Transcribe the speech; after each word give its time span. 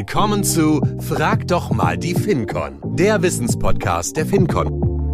Willkommen 0.00 0.44
zu 0.44 0.80
Frag 1.00 1.46
doch 1.46 1.72
mal 1.72 1.98
die 1.98 2.14
FinCon, 2.14 2.80
der 2.96 3.20
Wissenspodcast 3.20 4.16
der 4.16 4.24
FinCon. 4.24 5.12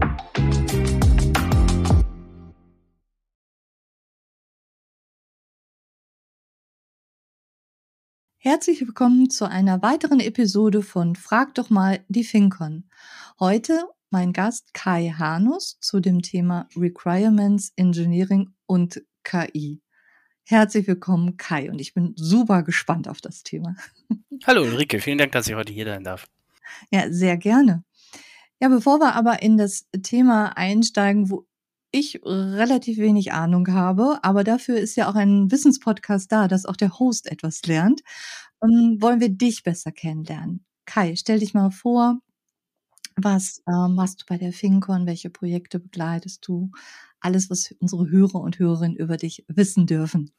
Herzlich 8.39 8.81
willkommen 8.81 9.29
zu 9.29 9.51
einer 9.51 9.83
weiteren 9.83 10.21
Episode 10.21 10.83
von 10.83 11.17
Frag 11.17 11.57
doch 11.57 11.69
mal 11.69 12.05
die 12.07 12.23
FinCon. 12.23 12.89
Heute 13.41 13.89
mein 14.11 14.33
Gast 14.33 14.73
Kai 14.73 15.13
Hanus 15.19 15.81
zu 15.81 15.99
dem 15.99 16.23
Thema 16.23 16.69
Requirements 16.77 17.73
Engineering 17.75 18.55
und 18.67 19.03
KI. 19.25 19.83
Herzlich 20.49 20.87
willkommen, 20.87 21.37
Kai, 21.37 21.69
und 21.73 21.81
ich 21.81 21.93
bin 21.93 22.13
super 22.15 22.63
gespannt 22.63 23.09
auf 23.09 23.21
das 23.21 23.43
Thema. 23.43 23.75
Hallo 24.47 24.63
Ulrike, 24.63 25.01
vielen 25.01 25.19
Dank, 25.19 25.33
dass 25.33 25.49
ich 25.49 25.57
heute 25.57 25.73
hier 25.73 25.87
sein 25.87 26.05
darf. 26.05 26.29
Ja, 26.93 27.11
sehr 27.11 27.37
gerne. 27.37 27.83
Ja, 28.61 28.69
bevor 28.69 29.01
wir 29.01 29.17
aber 29.17 29.43
in 29.43 29.57
das 29.57 29.89
Thema 30.05 30.57
einsteigen, 30.57 31.31
wo 31.31 31.49
ich 31.91 32.21
relativ 32.25 32.99
wenig 32.99 33.33
Ahnung 33.33 33.67
habe, 33.73 34.21
aber 34.23 34.45
dafür 34.45 34.79
ist 34.79 34.95
ja 34.95 35.11
auch 35.11 35.17
ein 35.17 35.51
Wissenspodcast 35.51 36.31
da, 36.31 36.47
dass 36.47 36.65
auch 36.65 36.77
der 36.77 36.97
Host 37.01 37.27
etwas 37.27 37.63
lernt, 37.63 38.03
ähm, 38.63 38.99
wollen 39.01 39.19
wir 39.19 39.31
dich 39.31 39.65
besser 39.65 39.91
kennenlernen. 39.91 40.65
Kai, 40.85 41.17
stell 41.17 41.41
dich 41.41 41.55
mal 41.55 41.73
vor, 41.73 42.21
was 43.17 43.63
äh, 43.67 43.89
machst 43.89 44.23
du 44.23 44.25
bei 44.29 44.39
der 44.39 44.53
FinCon, 44.53 45.07
welche 45.07 45.31
Projekte 45.31 45.81
begleitest 45.81 46.47
du? 46.47 46.71
Alles, 47.19 47.51
was 47.51 47.75
unsere 47.81 48.09
Hörer 48.09 48.41
und 48.41 48.59
Hörerinnen 48.59 48.97
über 48.97 49.17
dich 49.17 49.45
wissen 49.49 49.87
dürfen. 49.87 50.31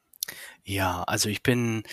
Ja, 0.64 1.04
also 1.04 1.30
ich 1.30 1.44
bin 1.44 1.84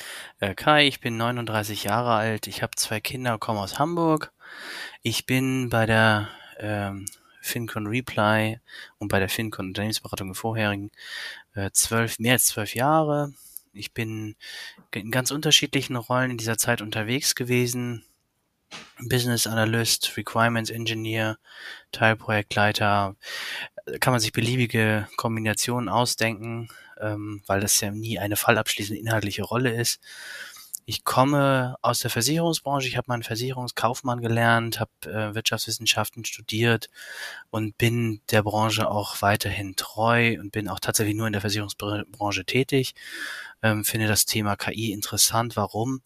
äh, 0.40 0.54
Kai, 0.54 0.86
ich 0.86 1.00
bin 1.00 1.16
39 1.16 1.84
Jahre 1.84 2.14
alt, 2.14 2.46
ich 2.48 2.62
habe 2.62 2.72
zwei 2.76 3.00
Kinder, 3.00 3.38
komme 3.38 3.60
aus 3.60 3.78
Hamburg. 3.78 4.32
Ich 5.02 5.26
bin 5.26 5.70
bei 5.70 5.86
der 5.86 6.28
ähm, 6.58 7.06
FinCon 7.40 7.86
Reply 7.86 8.58
und 8.98 9.08
bei 9.08 9.20
der 9.20 9.28
FinCon 9.28 9.68
Unternehmensberatung 9.68 10.28
im 10.28 10.34
vorherigen 10.34 10.90
äh, 11.54 11.70
zwölf, 11.72 12.18
mehr 12.18 12.32
als 12.32 12.46
zwölf 12.46 12.74
Jahre. 12.74 13.32
Ich 13.72 13.92
bin 13.92 14.36
in 14.92 15.10
ganz 15.10 15.30
unterschiedlichen 15.30 15.96
Rollen 15.96 16.32
in 16.32 16.38
dieser 16.38 16.58
Zeit 16.58 16.80
unterwegs 16.80 17.34
gewesen. 17.34 18.04
Business 19.08 19.46
Analyst, 19.46 20.16
Requirements 20.16 20.70
Engineer, 20.70 21.38
Teilprojektleiter, 21.92 23.14
kann 24.00 24.12
man 24.12 24.20
sich 24.20 24.32
beliebige 24.32 25.06
Kombinationen 25.16 25.88
ausdenken, 25.88 26.68
ähm, 27.04 27.42
weil 27.46 27.60
das 27.60 27.80
ja 27.80 27.90
nie 27.90 28.18
eine 28.18 28.36
fallabschließende 28.36 29.00
inhaltliche 29.00 29.42
Rolle 29.44 29.70
ist. 29.74 30.00
Ich 30.86 31.02
komme 31.02 31.76
aus 31.80 32.00
der 32.00 32.10
Versicherungsbranche, 32.10 32.88
ich 32.88 32.98
habe 32.98 33.06
meinen 33.08 33.22
Versicherungskaufmann 33.22 34.20
gelernt, 34.20 34.80
habe 34.80 34.90
äh, 35.06 35.34
Wirtschaftswissenschaften 35.34 36.26
studiert 36.26 36.90
und 37.50 37.78
bin 37.78 38.20
der 38.30 38.42
Branche 38.42 38.90
auch 38.90 39.22
weiterhin 39.22 39.76
treu 39.76 40.38
und 40.38 40.52
bin 40.52 40.68
auch 40.68 40.80
tatsächlich 40.80 41.16
nur 41.16 41.26
in 41.26 41.32
der 41.32 41.40
Versicherungsbranche 41.40 42.44
tätig. 42.44 42.94
Ähm, 43.62 43.84
finde 43.84 44.08
das 44.08 44.26
Thema 44.26 44.56
KI 44.56 44.92
interessant. 44.92 45.56
Warum? 45.56 46.02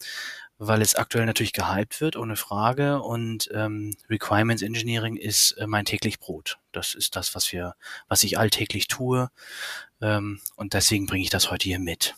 Weil 0.59 0.83
es 0.83 0.97
aktuell 0.97 1.25
natürlich 1.25 1.53
gehypt 1.53 2.01
wird, 2.01 2.17
ohne 2.17 2.37
Frage. 2.37 3.01
Und 3.03 3.49
ähm, 3.55 3.95
Requirements 4.11 4.63
Engineering 4.63 5.17
ist 5.17 5.53
äh, 5.53 5.67
mein 5.67 5.85
täglich 5.85 6.19
Brot. 6.19 6.59
Das 6.73 6.95
ist 6.95 7.17
das, 7.17 7.35
was 7.35 7.53
wir, 7.53 7.75
was 8.09 8.25
ich 8.25 8.39
alltäglich 8.39 8.89
tue. 8.89 9.31
Ähm, 10.01 10.41
und 10.57 10.75
deswegen 10.75 11.07
bringe 11.07 11.23
ich 11.23 11.31
das 11.31 11.51
heute 11.51 11.65
hier 11.65 11.79
mit. 11.79 12.17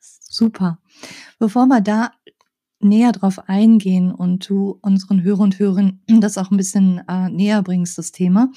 Super. 0.00 0.78
Bevor 1.38 1.66
wir 1.66 1.80
da 1.80 2.12
näher 2.80 3.12
drauf 3.12 3.48
eingehen 3.48 4.12
und 4.12 4.48
du 4.48 4.78
unseren 4.82 5.22
Hörer 5.22 5.40
und 5.40 5.58
Hörern 5.58 6.00
das 6.20 6.38
auch 6.38 6.50
ein 6.50 6.56
bisschen 6.56 7.02
äh, 7.08 7.28
näher 7.28 7.62
bringst, 7.62 7.98
das 7.98 8.12
Thema, 8.12 8.50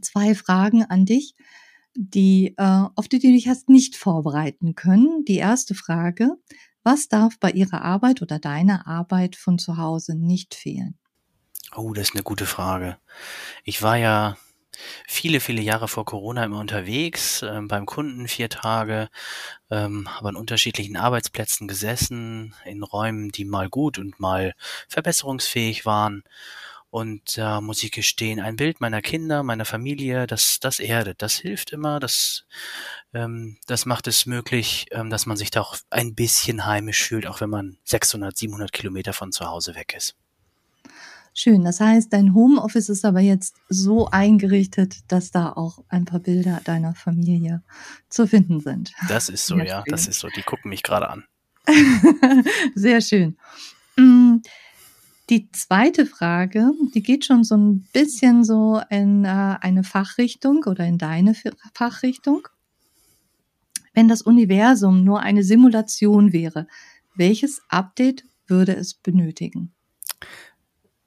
zwei 0.00 0.34
Fragen 0.34 0.84
an 0.84 1.04
dich, 1.04 1.34
die, 1.94 2.54
äh, 2.56 2.84
auf 2.94 3.08
die 3.08 3.18
du 3.18 3.28
dich 3.28 3.48
hast 3.48 3.68
nicht 3.68 3.96
vorbereiten 3.96 4.74
können. 4.74 5.24
Die 5.24 5.36
erste 5.36 5.74
Frage, 5.74 6.36
was 6.86 7.08
darf 7.08 7.38
bei 7.40 7.50
Ihrer 7.50 7.82
Arbeit 7.82 8.22
oder 8.22 8.38
deiner 8.38 8.86
Arbeit 8.86 9.34
von 9.34 9.58
zu 9.58 9.76
Hause 9.76 10.14
nicht 10.14 10.54
fehlen? 10.54 10.96
Oh, 11.74 11.92
das 11.92 12.10
ist 12.10 12.14
eine 12.14 12.22
gute 12.22 12.46
Frage. 12.46 12.96
Ich 13.64 13.82
war 13.82 13.96
ja 13.96 14.36
viele, 15.08 15.40
viele 15.40 15.62
Jahre 15.62 15.88
vor 15.88 16.04
Corona 16.04 16.44
immer 16.44 16.60
unterwegs, 16.60 17.42
äh, 17.42 17.60
beim 17.62 17.86
Kunden 17.86 18.28
vier 18.28 18.48
Tage, 18.48 19.08
ähm, 19.70 20.08
habe 20.14 20.28
an 20.28 20.36
unterschiedlichen 20.36 20.96
Arbeitsplätzen 20.96 21.66
gesessen, 21.66 22.54
in 22.64 22.84
Räumen, 22.84 23.30
die 23.30 23.44
mal 23.44 23.68
gut 23.68 23.98
und 23.98 24.20
mal 24.20 24.54
verbesserungsfähig 24.88 25.86
waren. 25.86 26.22
Und 26.96 27.36
da 27.36 27.58
äh, 27.58 27.60
muss 27.60 27.82
ich 27.82 27.92
gestehen, 27.92 28.40
ein 28.40 28.56
Bild 28.56 28.80
meiner 28.80 29.02
Kinder, 29.02 29.42
meiner 29.42 29.66
Familie, 29.66 30.26
das, 30.26 30.60
das 30.60 30.80
erdet, 30.80 31.20
das 31.20 31.34
hilft 31.34 31.70
immer, 31.70 32.00
das, 32.00 32.46
ähm, 33.12 33.58
das 33.66 33.84
macht 33.84 34.06
es 34.06 34.24
möglich, 34.24 34.86
ähm, 34.92 35.10
dass 35.10 35.26
man 35.26 35.36
sich 35.36 35.50
da 35.50 35.60
auch 35.60 35.76
ein 35.90 36.14
bisschen 36.14 36.64
heimisch 36.64 37.02
fühlt, 37.02 37.26
auch 37.26 37.42
wenn 37.42 37.50
man 37.50 37.76
600, 37.84 38.34
700 38.34 38.72
Kilometer 38.72 39.12
von 39.12 39.30
zu 39.30 39.44
Hause 39.44 39.74
weg 39.74 39.92
ist. 39.94 40.16
Schön. 41.34 41.64
Das 41.64 41.80
heißt, 41.80 42.10
dein 42.14 42.32
Homeoffice 42.32 42.88
ist 42.88 43.04
aber 43.04 43.20
jetzt 43.20 43.56
so 43.68 44.08
eingerichtet, 44.08 45.00
dass 45.08 45.30
da 45.30 45.52
auch 45.52 45.84
ein 45.90 46.06
paar 46.06 46.20
Bilder 46.20 46.62
deiner 46.64 46.94
Familie 46.94 47.62
zu 48.08 48.26
finden 48.26 48.60
sind. 48.60 48.94
Das 49.06 49.28
ist 49.28 49.44
so, 49.44 49.58
ja, 49.58 49.84
das 49.86 50.08
ist 50.08 50.18
so. 50.18 50.28
Die 50.34 50.40
gucken 50.40 50.70
mich 50.70 50.82
gerade 50.82 51.10
an. 51.10 51.24
Sehr 52.74 53.02
schön. 53.02 53.36
Die 55.28 55.50
zweite 55.50 56.06
Frage, 56.06 56.70
die 56.94 57.02
geht 57.02 57.24
schon 57.24 57.42
so 57.42 57.56
ein 57.56 57.80
bisschen 57.92 58.44
so 58.44 58.80
in 58.90 59.24
äh, 59.24 59.56
eine 59.60 59.82
Fachrichtung 59.82 60.62
oder 60.66 60.86
in 60.86 60.98
deine 60.98 61.34
Fachrichtung. 61.74 62.46
Wenn 63.92 64.06
das 64.06 64.22
Universum 64.22 65.02
nur 65.02 65.20
eine 65.20 65.42
Simulation 65.42 66.32
wäre, 66.32 66.68
welches 67.16 67.60
Update 67.68 68.24
würde 68.46 68.76
es 68.76 68.94
benötigen? 68.94 69.72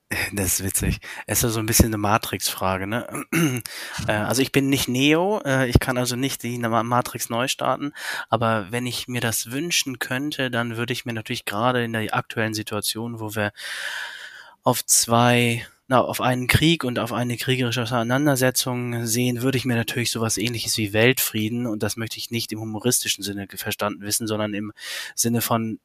Das 0.34 0.60
ist 0.60 0.64
witzig. 0.64 1.00
Es 1.28 1.44
ist 1.44 1.54
so 1.54 1.60
ein 1.60 1.66
bisschen 1.66 1.88
eine 1.88 1.98
Matrix-Frage, 1.98 2.88
ne? 2.88 3.08
Äh, 4.08 4.14
also 4.14 4.42
ich 4.42 4.52
bin 4.52 4.70
nicht 4.70 4.88
Neo, 4.88 5.42
äh, 5.46 5.68
ich 5.68 5.80
kann 5.80 5.98
also 5.98 6.16
nicht 6.16 6.44
die 6.44 6.58
Matrix 6.58 7.30
neu 7.30 7.48
starten, 7.48 7.92
aber 8.30 8.68
wenn 8.72 8.86
ich 8.88 9.08
mir 9.08 9.22
das 9.22 9.52
wünschen 9.52 10.00
könnte, 10.00 10.50
dann 10.50 10.78
würde 10.78 10.94
ich 10.94 11.06
mir 11.06 11.14
natürlich 11.14 11.46
gerade 11.46 11.84
in 11.84 11.94
der 11.94 12.16
aktuellen 12.16 12.54
Situation, 12.54 13.20
wo 13.20 13.36
wir 13.36 13.52
auf 14.64 14.86
zwei, 14.86 15.66
na, 15.88 16.02
auf 16.02 16.22
einen 16.22 16.48
Krieg 16.48 16.84
und 16.84 17.00
auf 17.00 17.14
eine 17.14 17.38
kriegerische 17.38 17.84
Auseinandersetzung 17.84 19.06
sehen, 19.06 19.42
würde 19.42 19.58
ich 19.58 19.66
mir 19.66 19.76
natürlich 19.76 20.12
sowas 20.12 20.38
ähnliches 20.38 20.78
wie 20.78 20.94
Weltfrieden, 20.94 21.68
und 21.68 21.84
das 21.84 21.98
möchte 21.98 22.18
ich 22.18 22.32
nicht 22.32 22.52
im 22.52 22.62
humoristischen 22.62 23.24
Sinne 23.24 23.48
verstanden 23.54 24.02
wissen, 24.02 24.28
sondern 24.28 24.54
im 24.54 24.72
Sinne 25.16 25.42
von 25.42 25.80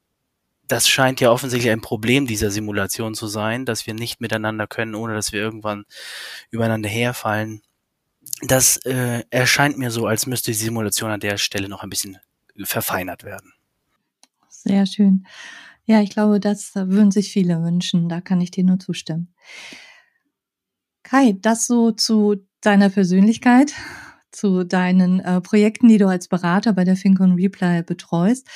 das 0.69 0.89
scheint 0.89 1.21
ja 1.21 1.31
offensichtlich 1.31 1.73
ein 1.73 1.81
Problem 1.81 2.27
dieser 2.27 2.51
Simulation 2.51 3.15
zu 3.15 3.27
sein, 3.27 3.65
dass 3.65 3.87
wir 3.87 3.95
nicht 3.95 4.21
miteinander 4.21 4.67
können, 4.67 4.95
ohne 4.95 5.15
dass 5.15 5.33
wir 5.33 5.41
irgendwann 5.41 5.85
übereinander 6.51 6.89
herfallen. 6.89 7.63
Das 8.43 8.79
äh, 8.85 9.23
erscheint 9.31 9.79
mir 9.79 9.91
so, 9.91 10.07
als 10.07 10.27
müsste 10.27 10.51
die 10.51 10.57
Simulation 10.57 11.11
an 11.11 11.21
der 11.21 11.37
Stelle 11.37 11.69
noch 11.69 11.83
ein 11.83 11.91
bisschen 11.91 12.19
verfeinert 12.65 13.25
werden. 13.25 13.53
Sehr 14.49 14.87
schön. 14.87 15.27
Ja, 15.85 16.01
ich 16.01 16.11
glaube, 16.11 16.41
das 16.41 16.75
würden 16.75 17.11
sich 17.11 17.31
viele 17.31 17.63
wünschen. 17.63 18.09
Da 18.09 18.21
kann 18.21 18.41
ich 18.41 18.51
dir 18.51 18.65
nur 18.65 18.79
zustimmen. 18.79 19.35
Kai, 21.03 21.37
das 21.39 21.67
so 21.67 21.93
zu 21.93 22.47
deiner 22.63 22.89
Persönlichkeit, 22.89 23.75
zu 24.33 24.65
deinen 24.65 25.21
äh, 25.21 25.41
Projekten, 25.41 25.89
die 25.89 25.99
du 25.99 26.09
als 26.09 26.28
Berater 26.28 26.72
bei 26.72 26.84
der 26.84 26.97
FinCon 26.97 27.34
Reply 27.34 27.83
betreust. 27.83 28.49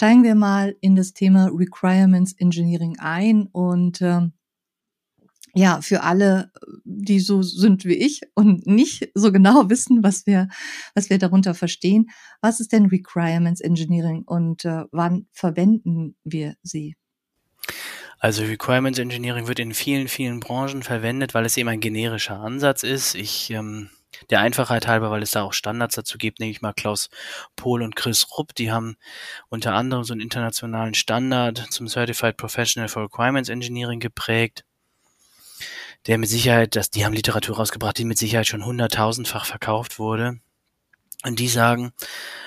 Steigen 0.00 0.22
wir 0.22 0.34
mal 0.34 0.76
in 0.80 0.96
das 0.96 1.12
Thema 1.12 1.50
Requirements 1.52 2.32
Engineering 2.38 2.96
ein 3.00 3.48
und 3.52 4.00
ähm, 4.00 4.32
ja, 5.52 5.82
für 5.82 6.02
alle, 6.02 6.50
die 6.84 7.20
so 7.20 7.42
sind 7.42 7.84
wie 7.84 7.96
ich 7.96 8.22
und 8.34 8.66
nicht 8.66 9.10
so 9.12 9.30
genau 9.30 9.64
wissen, 9.68 10.02
was 10.02 10.26
wir, 10.26 10.48
was 10.94 11.10
wir 11.10 11.18
darunter 11.18 11.52
verstehen. 11.52 12.06
Was 12.40 12.60
ist 12.60 12.72
denn 12.72 12.86
Requirements 12.86 13.60
Engineering 13.60 14.22
und 14.22 14.64
äh, 14.64 14.84
wann 14.90 15.26
verwenden 15.32 16.16
wir 16.24 16.54
sie? 16.62 16.96
Also 18.20 18.44
Requirements 18.44 18.98
Engineering 18.98 19.48
wird 19.48 19.58
in 19.58 19.74
vielen, 19.74 20.08
vielen 20.08 20.40
Branchen 20.40 20.82
verwendet, 20.82 21.34
weil 21.34 21.44
es 21.44 21.58
eben 21.58 21.68
ein 21.68 21.80
generischer 21.80 22.40
Ansatz 22.40 22.84
ist. 22.84 23.16
Ich 23.16 23.50
ähm, 23.50 23.90
der 24.30 24.40
Einfachheit 24.40 24.86
halber, 24.86 25.10
weil 25.10 25.22
es 25.22 25.32
da 25.32 25.42
auch 25.42 25.52
Standards 25.52 25.94
dazu 25.94 26.18
gibt, 26.18 26.40
nehme 26.40 26.50
ich 26.50 26.60
mal 26.60 26.72
Klaus 26.72 27.08
Pohl 27.56 27.82
und 27.82 27.96
Chris 27.96 28.26
Rupp, 28.36 28.54
die 28.54 28.70
haben 28.70 28.96
unter 29.48 29.74
anderem 29.74 30.04
so 30.04 30.12
einen 30.12 30.20
internationalen 30.20 30.94
Standard 30.94 31.66
zum 31.70 31.88
Certified 31.88 32.36
Professional 32.36 32.88
for 32.88 33.04
Requirements 33.04 33.48
Engineering 33.48 34.00
geprägt, 34.00 34.64
der 36.06 36.18
mit 36.18 36.28
Sicherheit, 36.28 36.76
dass 36.76 36.90
die 36.90 37.04
haben 37.04 37.12
Literatur 37.14 37.56
rausgebracht, 37.56 37.98
die 37.98 38.04
mit 38.04 38.18
Sicherheit 38.18 38.46
schon 38.46 38.64
hunderttausendfach 38.64 39.44
verkauft 39.46 39.98
wurde. 39.98 40.40
Und 41.22 41.38
die 41.38 41.48
sagen, 41.48 41.92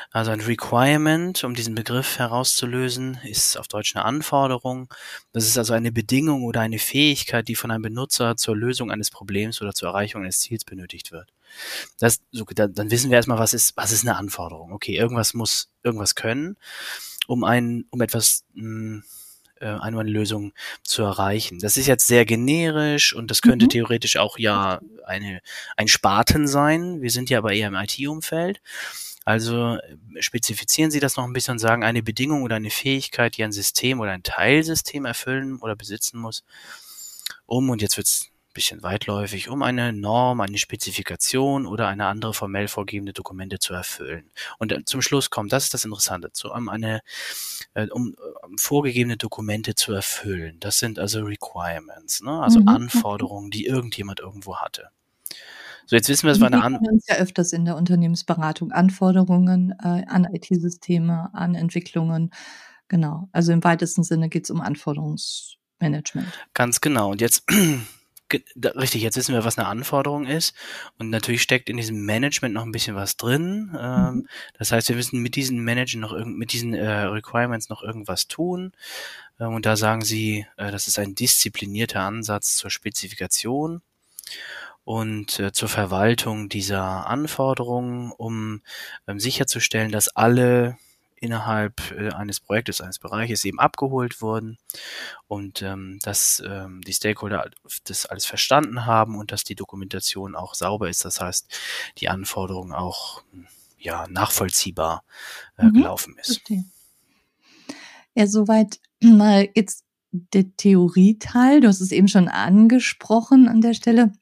also 0.10 0.32
ein 0.32 0.42
Requirement, 0.42 1.44
um 1.44 1.54
diesen 1.54 1.76
Begriff 1.76 2.18
herauszulösen, 2.18 3.20
ist 3.24 3.58
auf 3.58 3.68
Deutsch 3.68 3.96
eine 3.96 4.06
Anforderung. 4.06 4.92
Das 5.32 5.46
ist 5.46 5.60
also 5.60 5.74
eine 5.74 5.92
Bedingung 5.92 6.44
oder 6.44 6.62
eine 6.62 6.80
Fähigkeit, 6.80 7.48
die 7.48 7.56
von 7.56 7.70
einem 7.70 7.84
Benutzer 7.84 8.36
zur 8.36 8.56
Lösung 8.56 8.92
eines 8.92 9.12
Problems 9.12 9.62
oder 9.62 9.74
zur 9.74 9.90
Erreichung 9.90 10.24
eines 10.24 10.40
Ziels 10.40 10.66
benötigt 10.66 11.12
wird. 11.12 11.32
Das, 12.00 12.22
so, 12.32 12.46
dann, 12.46 12.74
dann 12.74 12.92
wissen 12.92 13.10
wir 13.10 13.18
erstmal, 13.18 13.40
was 13.40 13.54
ist, 13.54 13.76
was 13.78 13.92
ist 13.92 14.08
eine 14.08 14.18
Anforderung. 14.18 14.72
Okay, 14.72 14.96
irgendwas 14.96 15.34
muss 15.34 15.70
irgendwas 15.84 16.16
können, 16.16 16.58
um 17.28 17.44
ein, 17.44 17.86
um 17.90 18.02
etwas 18.02 18.44
mh, 18.54 18.64
hm, 18.64 19.04
äh, 19.64 19.80
eine 19.80 20.04
Lösung 20.04 20.54
zu 20.84 21.04
erreichen. 21.04 21.60
Das 21.60 21.78
ist 21.78 21.88
jetzt 21.88 22.08
sehr 22.08 22.26
generisch 22.26 23.16
und 23.16 23.32
das 23.32 23.42
könnte 23.42 23.66
mhm. 23.66 23.70
theoretisch 23.70 24.18
auch 24.18 24.38
ja 24.38 24.82
eine, 25.06 25.42
ein 25.78 25.88
Spaten 25.88 26.48
sein. 26.48 27.02
Wir 27.02 27.12
sind 27.12 27.30
ja 27.30 27.38
aber 27.38 27.54
eher 27.54 27.70
im 27.70 27.76
IT-Umfeld. 27.76 28.62
Also 29.26 29.78
spezifizieren 30.20 30.92
Sie 30.92 31.00
das 31.00 31.16
noch 31.16 31.24
ein 31.24 31.32
bisschen 31.32 31.54
und 31.54 31.60
sagen, 31.60 31.84
eine 31.84 32.04
Bedingung 32.04 32.44
oder 32.44 32.58
eine 32.58 32.70
Fähigkeit, 32.70 33.38
die 33.38 33.44
ein 33.44 33.54
System 33.54 34.02
oder 34.02 34.12
ein 34.12 34.24
Teilsystem 34.24 35.06
erfüllen 35.06 35.60
oder 35.60 35.78
besitzen 35.78 36.20
muss, 36.20 36.44
um, 37.46 37.70
und 37.70 37.82
jetzt 37.82 37.98
wird's 37.98 38.33
bisschen 38.54 38.84
weitläufig, 38.84 39.50
um 39.50 39.62
eine 39.64 39.94
Norm, 39.94 40.42
eine 40.42 40.58
Spezifikation 40.58 41.66
oder 41.66 41.88
eine 41.88 42.06
andere 42.06 42.34
formell 42.34 42.68
vorgegebene 42.68 43.14
Dokumente 43.14 43.60
zu 43.60 43.74
erfüllen. 43.74 44.32
Und 44.60 44.88
zum 44.88 45.02
Schluss 45.02 45.30
kommt, 45.30 45.52
das 45.52 45.66
ist 45.66 45.74
das 45.74 45.86
Interessante, 45.86 46.32
zu, 46.32 46.52
um 46.52 46.70
eine, 46.70 47.02
äh, 47.74 47.88
um, 47.88 48.16
um 48.46 48.58
vorgegebene 48.58 49.18
Dokumente 49.18 49.76
zu 49.76 49.94
erfüllen. 49.94 50.60
Das 50.60 50.80
sind 50.80 51.00
also 51.00 51.22
Requirements, 51.22 52.22
ne? 52.22 52.42
also 52.42 52.60
mhm. 52.60 52.68
Anforderungen, 52.68 53.52
die 53.52 53.66
irgendjemand 53.66 54.20
irgendwo 54.20 54.58
hatte. 54.58 54.90
So, 55.86 55.96
jetzt 55.96 56.08
wissen 56.08 56.26
wir, 56.28 56.32
es 56.32 56.40
war 56.40 56.48
eine 56.48 56.64
Anforderung. 56.64 57.02
ja 57.08 57.16
öfters 57.16 57.52
in 57.52 57.66
der 57.66 57.76
Unternehmensberatung 57.76 58.72
Anforderungen 58.72 59.76
äh, 59.84 60.06
an 60.08 60.26
IT-Systeme, 60.32 61.30
an 61.34 61.56
Entwicklungen. 61.56 62.32
Genau. 62.88 63.28
Also 63.32 63.52
im 63.52 63.64
weitesten 63.64 64.04
Sinne 64.04 64.30
geht 64.30 64.46
es 64.46 64.52
um 64.52 64.62
Anforderungsmanagement. 64.62 66.28
Ganz 66.54 66.80
genau. 66.80 67.12
Und 67.12 67.22
jetzt 67.22 67.44
richtig, 68.76 69.02
jetzt 69.02 69.18
wissen 69.18 69.34
wir, 69.34 69.44
was 69.44 69.58
eine 69.58 69.68
Anforderung 69.68 70.26
ist. 70.26 70.56
Und 70.98 71.10
natürlich 71.10 71.42
steckt 71.42 71.70
in 71.70 71.78
diesem 71.78 72.06
Management 72.06 72.54
noch 72.54 72.64
ein 72.64 72.72
bisschen 72.72 72.96
was 72.96 73.18
drin. 73.18 73.76
Ähm, 73.80 74.16
mhm. 74.16 74.28
Das 74.58 74.72
heißt, 74.72 74.90
wir 74.90 74.96
müssen 74.96 75.22
mit 75.22 75.36
diesen 75.36 75.64
Managen 75.64 76.02
noch 76.02 76.14
mit 76.26 76.54
diesen 76.54 76.74
äh, 76.74 77.04
Requirements 77.04 77.70
noch 77.70 77.84
irgendwas 77.84 78.28
tun. 78.28 78.74
Ähm, 79.40 79.54
und 79.54 79.66
da 79.66 79.76
sagen 79.76 80.02
sie, 80.02 80.46
äh, 80.58 80.72
das 80.72 80.88
ist 80.88 81.00
ein 81.00 81.16
disziplinierter 81.16 82.02
Ansatz 82.02 82.56
zur 82.56 82.70
Spezifikation 82.70 83.82
und 84.84 85.40
äh, 85.40 85.52
zur 85.52 85.70
Verwaltung 85.70 86.50
dieser 86.50 87.08
Anforderungen, 87.08 88.12
um 88.12 88.62
ähm, 89.08 89.20
sicherzustellen, 89.20 89.92
dass 89.92 90.10
alle 90.10 90.78
innerhalb 91.24 91.92
äh, 91.92 92.10
eines 92.10 92.42
Projektes, 92.42 92.82
eines 92.82 93.00
Bereiches 93.00 93.46
eben 93.46 93.60
abgeholt 93.60 94.22
wurden 94.22 94.58
und 95.28 95.62
ähm, 95.62 96.00
dass 96.04 96.44
ähm, 96.46 96.82
die 96.82 96.94
Stakeholder 96.94 97.50
das 97.86 98.06
alles 98.06 98.26
verstanden 98.26 98.86
haben 98.86 99.18
und 99.18 99.32
dass 99.32 99.44
die 99.44 99.56
Dokumentation 99.56 100.36
auch 100.36 100.54
sauber 100.54 100.90
ist. 100.90 101.06
Das 101.06 101.22
heißt, 101.22 101.48
die 101.98 102.10
Anforderung 102.10 102.74
auch 102.74 103.24
ja 103.80 104.06
nachvollziehbar 104.10 105.04
äh, 105.58 105.66
mhm, 105.66 105.74
gelaufen 105.74 106.16
ist. 106.20 106.42
Verstehe. 106.42 106.66
Ja, 108.16 108.28
soweit 108.28 108.80
mal 109.02 109.50
jetzt 109.56 109.86
der 110.12 110.56
Theorieteil. 110.56 111.62
Du 111.62 111.68
hast 111.68 111.82
es 111.82 111.92
eben 111.92 112.08
schon 112.08 112.28
angesprochen 112.28 113.48
an 113.48 113.62
der 113.62 113.74
Stelle 113.74 114.14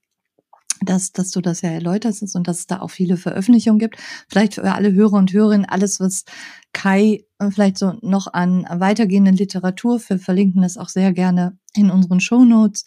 dass, 0.84 1.12
dass 1.12 1.32
du 1.32 1.42
das 1.42 1.62
ja 1.62 1.70
erläuterst 1.70 2.36
und 2.36 2.48
dass 2.48 2.60
es 2.60 2.68
da 2.68 2.80
auch 2.80 2.90
viele 2.90 3.18
Veröffentlichungen 3.18 3.80
gibt. 3.80 3.98
Vielleicht 4.28 4.56
für 4.56 4.74
alle 4.74 4.92
Hörer 4.92 5.14
und 5.14 5.32
Hörerinnen 5.32 5.66
alles, 5.66 6.00
was 6.00 6.26
Kai 6.74 7.26
äh, 7.40 7.52
vielleicht 7.52 7.78
so 7.78 7.98
noch 8.02 8.34
an 8.34 8.66
weitergehenden 8.70 9.36
Literatur, 9.36 10.02
wir 10.08 10.20
verlinken 10.20 10.62
das 10.62 10.78
auch 10.78 10.90
sehr 10.90 11.14
gerne 11.14 11.58
in 11.76 11.92
unseren 11.92 12.20
Show 12.20 12.44
Notes. 12.44 12.84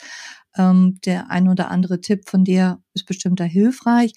Ähm, 0.56 0.98
der 1.04 1.30
ein 1.30 1.48
oder 1.48 1.70
andere 1.70 2.00
Tipp 2.00 2.28
von 2.28 2.44
dir 2.44 2.80
ist 2.94 3.06
bestimmt 3.06 3.40
da 3.40 3.44
hilfreich. 3.44 4.12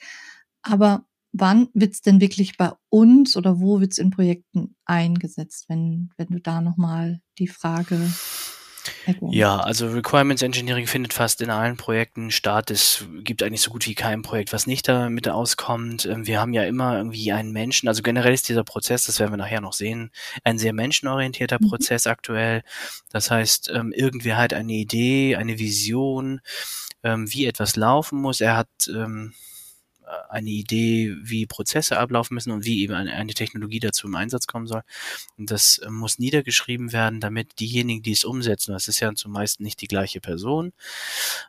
Aber 0.62 1.06
wann 1.32 1.70
wird's 1.74 2.02
denn 2.02 2.22
wirklich 2.22 2.58
bei 2.58 2.72
uns 2.90 3.36
oder 3.36 3.60
wo 3.60 3.80
wird's 3.80 3.98
in 3.98 4.12
Projekten 4.12 4.76
eingesetzt, 4.86 5.66
wenn, 5.68 6.10
wenn 6.18 6.28
du 6.28 6.40
da 6.40 6.62
nochmal 6.62 7.22
die 7.40 7.48
Frage 7.48 8.00
ja, 9.30 9.58
also 9.58 9.88
Requirements 9.88 10.42
Engineering 10.42 10.88
findet 10.88 11.14
fast 11.14 11.42
in 11.42 11.50
allen 11.50 11.78
Projekten 11.78 12.32
statt. 12.32 12.72
Es 12.72 13.06
gibt 13.24 13.44
eigentlich 13.44 13.62
so 13.62 13.72
gut 13.72 13.88
wie 13.88 13.96
kein 13.96 14.22
Projekt, 14.22 14.54
was 14.54 14.68
nicht 14.68 14.88
damit 14.88 15.30
auskommt. 15.30 16.06
Ähm, 16.06 16.28
wir 16.28 16.40
haben 16.40 16.54
ja 16.54 16.64
immer 16.64 16.98
irgendwie 16.98 17.32
einen 17.32 17.52
Menschen, 17.52 17.88
also 17.88 18.02
generell 18.04 18.34
ist 18.34 18.50
dieser 18.50 18.64
Prozess, 18.64 19.06
das 19.06 19.20
werden 19.20 19.32
wir 19.32 19.38
nachher 19.38 19.62
noch 19.62 19.74
sehen, 19.74 20.12
ein 20.44 20.58
sehr 20.58 20.74
menschenorientierter 20.74 21.58
mhm. 21.60 21.70
Prozess 21.70 22.08
aktuell. 22.08 22.64
Das 23.12 23.32
heißt, 23.32 23.72
ähm, 23.74 23.92
irgendwer 23.92 24.38
hat 24.38 24.54
eine 24.54 24.74
Idee, 24.74 25.36
eine 25.36 25.60
Vision, 25.60 26.42
ähm, 27.04 27.32
wie 27.32 27.46
etwas 27.46 27.76
laufen 27.76 28.22
muss. 28.22 28.42
Er 28.42 28.58
hat 28.58 28.68
eine 30.30 30.50
Idee, 30.50 31.16
wie 31.22 31.46
Prozesse 31.46 31.98
ablaufen 31.98 32.34
müssen 32.34 32.52
und 32.52 32.66
wie 32.66 32.82
eben 32.82 32.94
eine, 32.94 33.34
Technologie 33.34 33.80
dazu 33.80 34.08
im 34.08 34.16
Einsatz 34.16 34.48
kommen 34.48 34.68
soll. 34.68 34.84
Und 35.38 35.52
das 35.52 35.80
äh, 35.80 35.90
muss 35.90 36.20
niedergeschrieben 36.20 36.94
werden, 36.94 37.20
damit 37.20 37.60
diejenigen, 37.60 38.04
die 38.04 38.14
es 38.14 38.26
umsetzen, 38.26 38.72
das 38.72 38.88
ist 38.88 39.00
ja 39.00 39.14
zumeist 39.14 39.60
nicht 39.60 39.82
die 39.82 39.88
gleiche 39.88 40.22
Person, 40.22 40.74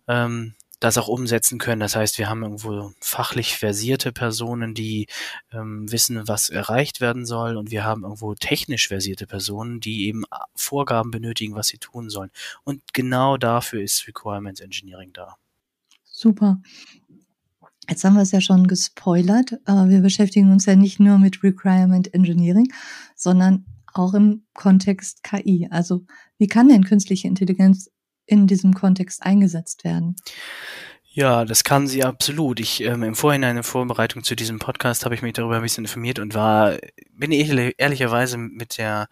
ähm, 0.07 0.55
das 0.81 0.99
auch 0.99 1.09
umsetzen 1.09 1.59
können. 1.59 1.81
Das 1.81 1.97
heißt, 1.97 2.19
wir 2.19 2.29
haben 2.29 2.43
irgendwo 2.43 2.93
fachlich 3.01 3.57
versierte 3.57 4.13
Personen, 4.13 4.75
die 4.75 5.09
ähm, 5.53 5.91
wissen, 5.91 6.29
was 6.29 6.51
erreicht 6.51 7.01
werden 7.01 7.27
soll, 7.27 7.57
und 7.57 7.71
wir 7.71 7.85
haben 7.85 8.05
irgendwo 8.05 8.35
technisch 8.35 8.89
versierte 8.89 9.27
Personen, 9.27 9.81
die 9.81 10.07
eben 10.07 10.25
Vorgaben 10.55 11.11
benötigen, 11.11 11.55
was 11.55 11.69
sie 11.69 11.79
tun 11.79 12.11
sollen. 12.11 12.31
Und 12.65 12.95
genau 12.95 13.37
dafür 13.37 13.83
ist 13.83 14.07
Requirements 14.07 14.61
Engineering 14.61 15.13
da. 15.13 15.37
Super. 16.05 16.61
Jetzt 17.89 18.05
haben 18.05 18.15
wir 18.15 18.23
es 18.23 18.33
ja 18.33 18.41
schon 18.41 18.67
gespoilert. 18.67 19.53
Äh, 19.67 19.89
wir 19.89 20.01
beschäftigen 20.01 20.53
uns 20.53 20.67
ja 20.67 20.77
nicht 20.77 21.01
nur 21.01 21.19
mit 21.19 21.43
Requirement 21.43 22.13
Engineering, 22.13 22.73
sondern 23.15 23.65
auch 23.95 24.15
im 24.15 24.45
Kontext 24.55 25.23
KI. 25.23 25.69
Also 25.71 26.05
wie 26.39 26.47
kann 26.47 26.69
denn 26.69 26.85
künstliche 26.85 27.29
Intelligenz 27.29 27.91
in 28.27 28.47
diesem 28.47 28.75
Kontext 28.75 29.23
eingesetzt 29.23 29.85
werden? 29.85 30.17
Ja, 31.11 31.45
das 31.45 31.65
kann 31.65 31.89
sie 31.89 32.05
absolut. 32.05 32.61
Ich 32.61 32.83
ähm, 32.83 33.03
im 33.03 33.17
Vorhinein 33.17 33.57
in 33.57 33.63
Vorbereitung 33.63 34.23
zu 34.23 34.37
diesem 34.37 34.59
Podcast 34.59 35.05
habe 35.05 35.15
ich 35.15 35.23
mich 35.23 35.33
darüber 35.33 35.57
ein 35.57 35.63
bisschen 35.63 35.85
informiert 35.85 36.19
und 36.19 36.35
war 36.35 36.77
bin 37.13 37.33
ehrlicherweise 37.33 38.37
mit 38.37 38.79
der 38.79 39.09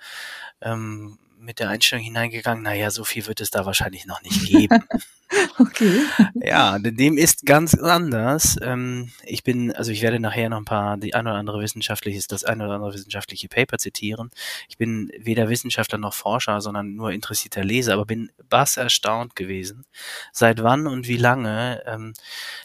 ähm, 0.61 1.18
mit 1.38 1.61
der 1.61 1.71
Einstellung 1.71 2.04
hineingegangen, 2.04 2.62
naja, 2.62 2.90
so 2.90 3.04
viel 3.04 3.26
wird 3.26 3.40
es 3.40 3.50
da 3.50 3.64
wahrscheinlich 3.64 4.04
noch 4.06 4.21
nicht 4.23 4.47
geben. 4.47 4.85
okay. 5.59 6.02
Ja, 6.35 6.78
dem 6.78 7.18
ist 7.18 7.47
ganz 7.47 7.75
anders. 7.75 8.56
Ähm, 8.62 9.11
ich 9.25 9.42
bin, 9.42 9.73
also 9.73 9.90
ich 9.90 10.02
werde 10.02 10.21
nachher 10.21 10.49
noch 10.49 10.59
ein 10.59 10.64
paar, 10.64 10.97
die 10.97 11.14
ein 11.14 11.26
oder 11.26 11.37
andere 11.37 11.61
wissenschaftliches, 11.61 12.28
das 12.28 12.45
ein 12.45 12.61
oder 12.61 12.75
andere 12.75 12.95
wissenschaftliche 12.95 13.49
Paper 13.49 13.78
zitieren. 13.78 14.30
Ich 14.68 14.78
bin 14.78 15.11
weder 15.18 15.49
Wissenschaftler 15.49 15.99
noch 15.99 16.14
Forscher, 16.14 16.61
sondern 16.61 16.95
nur 16.95 17.11
interessierter 17.11 17.64
Leser, 17.64 17.95
aber 17.95 18.04
bin 18.04 18.30
bass 18.49 18.76
erstaunt 18.76 19.35
gewesen, 19.35 19.85
seit 20.33 20.62
wann 20.62 20.87
und 20.87 21.09
wie 21.09 21.16
lange 21.16 21.83
ähm, 21.87 22.12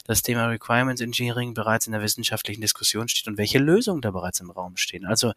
das 0.06 0.22
Thema 0.22 0.46
Requirements 0.46 1.00
Engineering 1.00 1.54
bereits 1.54 1.86
in 1.86 1.92
der 1.92 2.02
wissenschaftlichen 2.02 2.60
Diskussion 2.60 3.08
steht 3.08 3.26
und 3.26 3.38
welche 3.38 3.58
Lösungen 3.58 4.02
da 4.02 4.12
bereits 4.12 4.40
im 4.40 4.50
Raum 4.50 4.76
stehen. 4.76 5.04
Also, 5.04 5.32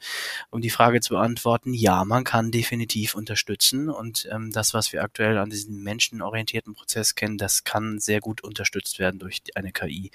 um 0.52 0.62
die 0.62 0.70
Frage 0.70 1.02
zu 1.02 1.16
beantworten, 1.16 1.74
ja, 1.74 2.06
man 2.06 2.24
kann 2.24 2.52
definitiv 2.52 3.16
unterstützen 3.16 3.90
und 3.90 4.28
ähm, 4.32 4.52
das, 4.52 4.76
was 4.76 4.94
wir 4.94 5.04
aktuell 5.04 5.40
an 5.40 5.50
diesem 5.50 5.82
menschenorientierten 5.82 6.76
Prozess 6.76 7.15
kennen, 7.16 7.38
das 7.38 7.64
kann 7.64 8.00
sehr 8.00 8.20
gut 8.20 8.44
unterstützt 8.44 9.00
werden 9.00 9.20
durch 9.20 9.42
eine 9.56 9.72
KI. 9.72 10.12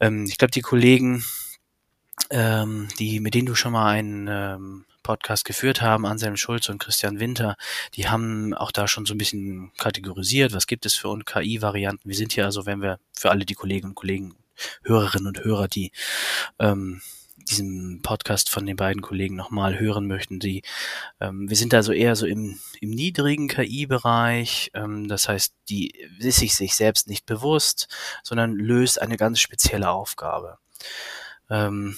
Ähm, 0.00 0.26
ich 0.26 0.38
glaube, 0.38 0.52
die 0.52 0.62
Kollegen, 0.62 1.24
ähm, 2.30 2.88
die, 2.98 3.20
mit 3.20 3.34
denen 3.34 3.46
du 3.46 3.54
schon 3.54 3.72
mal 3.72 3.88
einen 3.88 4.28
ähm, 4.28 4.84
Podcast 5.02 5.44
geführt 5.44 5.82
haben, 5.82 6.04
Anselm 6.04 6.36
Schulz 6.36 6.68
und 6.68 6.78
Christian 6.78 7.20
Winter, 7.20 7.56
die 7.94 8.08
haben 8.08 8.54
auch 8.54 8.72
da 8.72 8.88
schon 8.88 9.06
so 9.06 9.14
ein 9.14 9.18
bisschen 9.18 9.70
kategorisiert, 9.78 10.52
was 10.52 10.66
gibt 10.66 10.84
es 10.84 10.94
für 10.94 11.16
KI-Varianten. 11.24 12.08
Wir 12.08 12.16
sind 12.16 12.32
hier 12.32 12.44
also, 12.44 12.66
wenn 12.66 12.82
wir 12.82 12.98
für 13.16 13.30
alle 13.30 13.44
die 13.44 13.54
Kolleginnen 13.54 13.90
und 13.90 13.94
Kollegen, 13.94 14.34
Hörerinnen 14.82 15.28
und 15.28 15.44
Hörer, 15.44 15.68
die 15.68 15.92
ähm, 16.58 17.02
diesen 17.48 18.02
Podcast 18.02 18.50
von 18.50 18.66
den 18.66 18.76
beiden 18.76 19.02
Kollegen 19.02 19.36
nochmal 19.36 19.78
hören 19.78 20.06
möchten, 20.06 20.38
die 20.38 20.62
ähm, 21.20 21.48
wir 21.48 21.56
sind 21.56 21.74
also 21.74 21.92
eher 21.92 22.16
so 22.16 22.26
im, 22.26 22.58
im 22.80 22.90
niedrigen 22.90 23.48
KI-Bereich, 23.48 24.70
ähm, 24.74 25.08
das 25.08 25.28
heißt, 25.28 25.54
die 25.68 25.92
ist 26.18 26.38
sich 26.38 26.54
sich 26.54 26.74
selbst 26.74 27.08
nicht 27.08 27.26
bewusst, 27.26 27.88
sondern 28.22 28.54
löst 28.54 29.00
eine 29.00 29.16
ganz 29.16 29.40
spezielle 29.40 29.90
Aufgabe. 29.90 30.58
Ähm, 31.50 31.96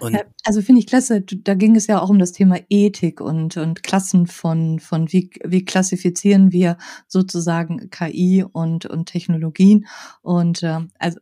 und 0.00 0.18
also 0.44 0.62
finde 0.62 0.80
ich 0.80 0.86
klasse, 0.86 1.22
da 1.22 1.54
ging 1.54 1.76
es 1.76 1.86
ja 1.86 2.00
auch 2.00 2.10
um 2.10 2.18
das 2.18 2.32
Thema 2.32 2.58
Ethik 2.68 3.20
und, 3.20 3.56
und 3.56 3.82
Klassen 3.82 4.26
von, 4.26 4.78
von 4.80 5.12
wie, 5.12 5.30
wie 5.44 5.64
klassifizieren 5.64 6.52
wir 6.52 6.76
sozusagen 7.08 7.90
KI 7.90 8.44
und, 8.50 8.86
und 8.86 9.06
Technologien. 9.06 9.86
Und 10.20 10.62
äh, 10.62 10.80
also 10.98 11.20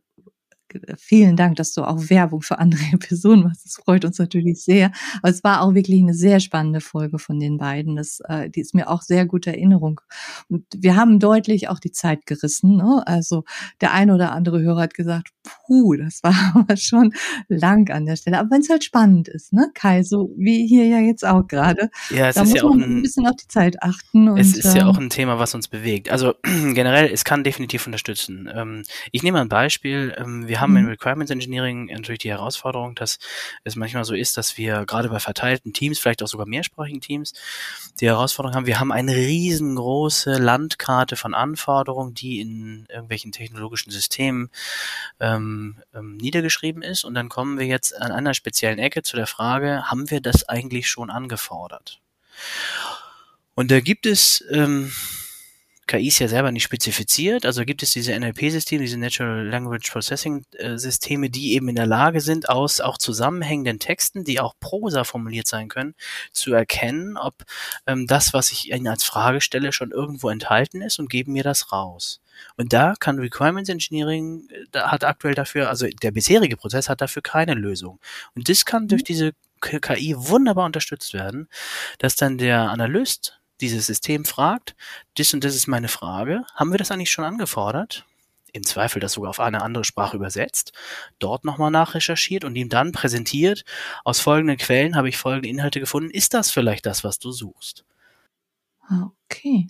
vielen 0.97 1.35
Dank, 1.35 1.55
dass 1.55 1.73
du 1.73 1.83
auch 1.83 2.09
Werbung 2.09 2.41
für 2.41 2.59
andere 2.59 2.81
Personen 2.99 3.43
machst. 3.43 3.65
Das 3.65 3.75
freut 3.75 4.05
uns 4.05 4.19
natürlich 4.19 4.63
sehr. 4.63 4.91
Aber 5.21 5.29
es 5.29 5.43
war 5.43 5.61
auch 5.61 5.73
wirklich 5.73 6.01
eine 6.01 6.13
sehr 6.13 6.39
spannende 6.39 6.81
Folge 6.81 7.19
von 7.19 7.39
den 7.39 7.57
beiden. 7.57 7.95
Das, 7.95 8.19
äh, 8.27 8.49
die 8.49 8.61
ist 8.61 8.73
mir 8.73 8.89
auch 8.89 9.01
sehr 9.01 9.25
gute 9.25 9.51
Erinnerung. 9.51 10.01
Und 10.49 10.65
wir 10.75 10.95
haben 10.95 11.19
deutlich 11.19 11.69
auch 11.69 11.79
die 11.79 11.91
Zeit 11.91 12.25
gerissen. 12.25 12.77
Ne? 12.77 13.03
Also 13.05 13.43
der 13.81 13.93
eine 13.93 14.15
oder 14.15 14.31
andere 14.31 14.61
Hörer 14.61 14.81
hat 14.81 14.93
gesagt, 14.93 15.29
puh, 15.43 15.95
das 15.95 16.23
war 16.23 16.33
aber 16.55 16.77
schon 16.77 17.13
lang 17.47 17.89
an 17.89 18.05
der 18.05 18.15
Stelle. 18.15 18.39
Aber 18.39 18.51
wenn 18.51 18.61
es 18.61 18.69
halt 18.69 18.83
spannend 18.83 19.27
ist, 19.27 19.53
ne, 19.53 19.69
Kai, 19.73 20.03
so 20.03 20.33
wie 20.37 20.67
hier 20.67 20.85
ja 20.85 20.99
jetzt 20.99 21.25
auch 21.25 21.47
gerade. 21.47 21.89
Ja, 22.09 22.29
es 22.29 22.35
da 22.35 22.43
ist 22.43 22.49
muss 22.49 22.57
ja 22.57 22.63
auch 22.63 22.73
man 22.73 22.83
ein, 22.83 22.97
ein 22.97 23.01
bisschen 23.01 23.27
auf 23.27 23.35
die 23.35 23.47
Zeit 23.47 23.81
achten. 23.81 24.29
Und, 24.29 24.39
es 24.39 24.55
ist 24.55 24.75
ja 24.75 24.81
ähm, 24.81 24.87
auch 24.87 24.97
ein 24.97 25.09
Thema, 25.09 25.39
was 25.39 25.55
uns 25.55 25.67
bewegt. 25.67 26.09
Also 26.09 26.35
generell, 26.43 27.09
es 27.11 27.23
kann 27.23 27.43
definitiv 27.43 27.85
unterstützen. 27.85 28.49
Ähm, 28.53 28.83
ich 29.11 29.23
nehme 29.23 29.39
ein 29.39 29.49
Beispiel. 29.49 30.15
Ähm, 30.17 30.47
wir 30.61 30.63
haben 30.63 30.73
Mhm. 30.73 30.77
im 30.77 30.87
Requirements 30.89 31.31
Engineering 31.31 31.85
natürlich 31.85 32.19
die 32.19 32.29
Herausforderung, 32.29 32.93
dass 32.93 33.17
es 33.63 33.75
manchmal 33.75 34.05
so 34.05 34.13
ist, 34.13 34.37
dass 34.37 34.57
wir 34.57 34.85
gerade 34.85 35.09
bei 35.09 35.19
verteilten 35.19 35.73
Teams, 35.73 35.97
vielleicht 35.97 36.21
auch 36.21 36.27
sogar 36.27 36.45
mehrsprachigen 36.45 37.01
Teams, 37.01 37.33
die 37.99 38.05
Herausforderung 38.05 38.55
haben, 38.55 38.65
wir 38.67 38.79
haben 38.79 38.91
eine 38.91 39.15
riesengroße 39.15 40.37
Landkarte 40.37 41.15
von 41.15 41.33
Anforderungen, 41.33 42.13
die 42.13 42.41
in 42.41 42.85
irgendwelchen 42.89 43.31
technologischen 43.31 43.89
Systemen 43.91 44.49
ähm, 45.19 45.77
ähm, 45.95 46.17
niedergeschrieben 46.17 46.83
ist. 46.83 47.03
Und 47.05 47.15
dann 47.15 47.27
kommen 47.29 47.57
wir 47.57 47.65
jetzt 47.65 47.99
an 47.99 48.11
einer 48.11 48.35
speziellen 48.35 48.77
Ecke 48.77 49.01
zu 49.01 49.17
der 49.17 49.27
Frage, 49.27 49.89
haben 49.89 50.11
wir 50.11 50.21
das 50.21 50.47
eigentlich 50.47 50.87
schon 50.89 51.09
angefordert? 51.09 51.99
Und 53.55 53.71
da 53.71 53.79
gibt 53.79 54.05
es, 54.05 54.43
ähm, 54.51 54.91
KI 55.91 56.07
ist 56.07 56.19
ja 56.19 56.27
selber 56.29 56.51
nicht 56.51 56.63
spezifiziert, 56.63 57.45
also 57.45 57.65
gibt 57.65 57.83
es 57.83 57.91
diese 57.91 58.17
NLP-Systeme, 58.17 58.81
diese 58.81 58.97
Natural 58.97 59.45
Language 59.45 59.91
Processing-Systeme, 59.91 61.29
die 61.29 61.53
eben 61.53 61.67
in 61.67 61.75
der 61.75 61.85
Lage 61.85 62.21
sind, 62.21 62.47
aus 62.49 62.79
auch 62.79 62.97
zusammenhängenden 62.97 63.79
Texten, 63.79 64.23
die 64.23 64.39
auch 64.39 64.53
Prosa 64.59 65.03
formuliert 65.03 65.47
sein 65.47 65.67
können, 65.67 65.93
zu 66.31 66.53
erkennen, 66.53 67.17
ob 67.17 67.43
ähm, 67.87 68.07
das, 68.07 68.33
was 68.33 68.51
ich 68.51 68.71
ihnen 68.71 68.87
als 68.87 69.03
Frage 69.03 69.41
stelle, 69.41 69.73
schon 69.73 69.91
irgendwo 69.91 70.29
enthalten 70.29 70.81
ist 70.81 70.97
und 70.99 71.09
geben 71.09 71.33
mir 71.33 71.43
das 71.43 71.71
raus. 71.73 72.21
Und 72.55 72.71
da 72.71 72.93
kann 72.97 73.19
Requirements 73.19 73.69
Engineering, 73.69 74.47
äh, 74.49 74.65
da 74.71 74.91
hat 74.91 75.03
aktuell 75.03 75.35
dafür, 75.35 75.69
also 75.69 75.87
der 75.87 76.11
bisherige 76.11 76.55
Prozess 76.57 76.87
hat 76.87 77.01
dafür 77.01 77.21
keine 77.21 77.53
Lösung. 77.53 77.99
Und 78.35 78.47
das 78.47 78.63
kann 78.65 78.87
durch 78.87 79.03
diese 79.03 79.33
K- 79.59 79.79
KI 79.79 80.15
wunderbar 80.17 80.65
unterstützt 80.65 81.13
werden, 81.13 81.49
dass 81.99 82.15
dann 82.15 82.37
der 82.37 82.69
Analyst 82.71 83.40
dieses 83.61 83.85
System 83.87 84.25
fragt, 84.25 84.75
das 85.17 85.33
und 85.33 85.43
das 85.43 85.55
ist 85.55 85.67
meine 85.67 85.87
Frage, 85.87 86.45
haben 86.55 86.71
wir 86.71 86.77
das 86.77 86.91
eigentlich 86.91 87.11
schon 87.11 87.25
angefordert? 87.25 88.05
Im 88.53 88.63
Zweifel 88.65 88.99
das 88.99 89.13
sogar 89.13 89.29
auf 89.29 89.39
eine 89.39 89.61
andere 89.61 89.85
Sprache 89.85 90.17
übersetzt, 90.17 90.73
dort 91.19 91.45
nochmal 91.45 91.71
nachrecherchiert 91.71 92.43
und 92.43 92.55
ihm 92.57 92.67
dann 92.69 92.91
präsentiert, 92.91 93.63
aus 94.03 94.19
folgenden 94.19 94.57
Quellen 94.57 94.95
habe 94.97 95.07
ich 95.09 95.17
folgende 95.17 95.49
Inhalte 95.49 95.79
gefunden, 95.79 96.09
ist 96.11 96.33
das 96.33 96.51
vielleicht 96.51 96.85
das, 96.85 97.03
was 97.05 97.19
du 97.19 97.31
suchst? 97.31 97.85
Ah, 98.89 99.11
Okay. 99.29 99.67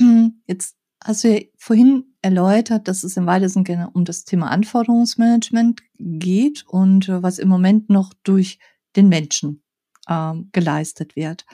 Hm, 0.00 0.42
Jetzt 0.46 0.76
hast 1.02 1.24
du 1.24 1.28
ja 1.34 1.40
vorhin 1.56 2.04
erläutert, 2.22 2.88
dass 2.88 3.04
es 3.04 3.16
im 3.16 3.26
weitesten 3.26 3.64
Sinne 3.64 3.90
um 3.90 4.04
das 4.04 4.24
Thema 4.24 4.50
Anforderungsmanagement 4.50 5.80
geht 5.98 6.64
und 6.66 7.08
äh, 7.08 7.22
was 7.22 7.38
im 7.38 7.48
Moment 7.48 7.90
noch 7.90 8.12
durch 8.22 8.58
den 8.96 9.08
Menschen 9.08 9.62
ähm, 10.08 10.48
geleistet 10.52 11.16
wird. 11.16 11.46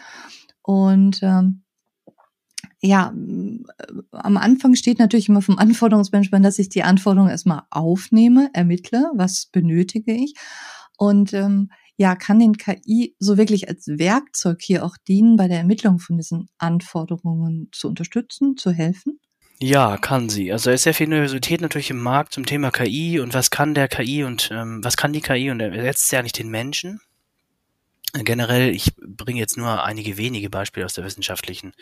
Und 0.66 1.20
ähm, 1.22 1.62
ja, 2.80 3.14
am 4.10 4.36
Anfang 4.36 4.74
steht 4.74 4.98
natürlich 4.98 5.28
immer 5.28 5.42
vom 5.42 5.58
Anforderungsmanagement, 5.58 6.44
dass 6.44 6.58
ich 6.58 6.68
die 6.68 6.82
Anforderungen 6.82 7.30
erstmal 7.30 7.62
aufnehme, 7.70 8.50
ermittle, 8.52 9.12
was 9.14 9.46
benötige 9.46 10.12
ich. 10.12 10.34
Und 10.98 11.32
ähm, 11.34 11.70
ja, 11.96 12.16
kann 12.16 12.40
den 12.40 12.56
KI 12.56 13.14
so 13.20 13.38
wirklich 13.38 13.68
als 13.68 13.86
Werkzeug 13.86 14.58
hier 14.60 14.84
auch 14.84 14.96
dienen, 15.06 15.36
bei 15.36 15.46
der 15.46 15.58
Ermittlung 15.58 16.00
von 16.00 16.16
diesen 16.16 16.48
Anforderungen 16.58 17.68
zu 17.70 17.86
unterstützen, 17.86 18.56
zu 18.56 18.72
helfen? 18.72 19.20
Ja, 19.60 19.96
kann 19.96 20.28
sie. 20.28 20.52
Also 20.52 20.70
es 20.70 20.80
ist 20.80 20.82
sehr 20.82 20.94
viel 20.94 21.06
Nervosität 21.06 21.60
natürlich 21.60 21.90
im 21.90 22.02
Markt 22.02 22.34
zum 22.34 22.44
Thema 22.44 22.72
KI 22.72 23.20
und 23.20 23.34
was 23.34 23.50
kann 23.50 23.72
der 23.72 23.86
KI 23.86 24.24
und 24.24 24.50
ähm, 24.52 24.80
was 24.82 24.96
kann 24.96 25.12
die 25.12 25.22
KI 25.22 25.50
und 25.50 25.60
ersetzt 25.60 26.10
ja 26.10 26.22
nicht 26.22 26.38
den 26.38 26.50
Menschen. 26.50 27.00
Generell, 28.24 28.74
ich 28.74 28.94
bringe 28.96 29.38
jetzt 29.40 29.56
nur 29.56 29.84
einige 29.84 30.16
wenige 30.16 30.50
Beispiele 30.50 30.86
aus 30.86 30.94
der 30.94 31.04
wissenschaftlichen 31.04 31.72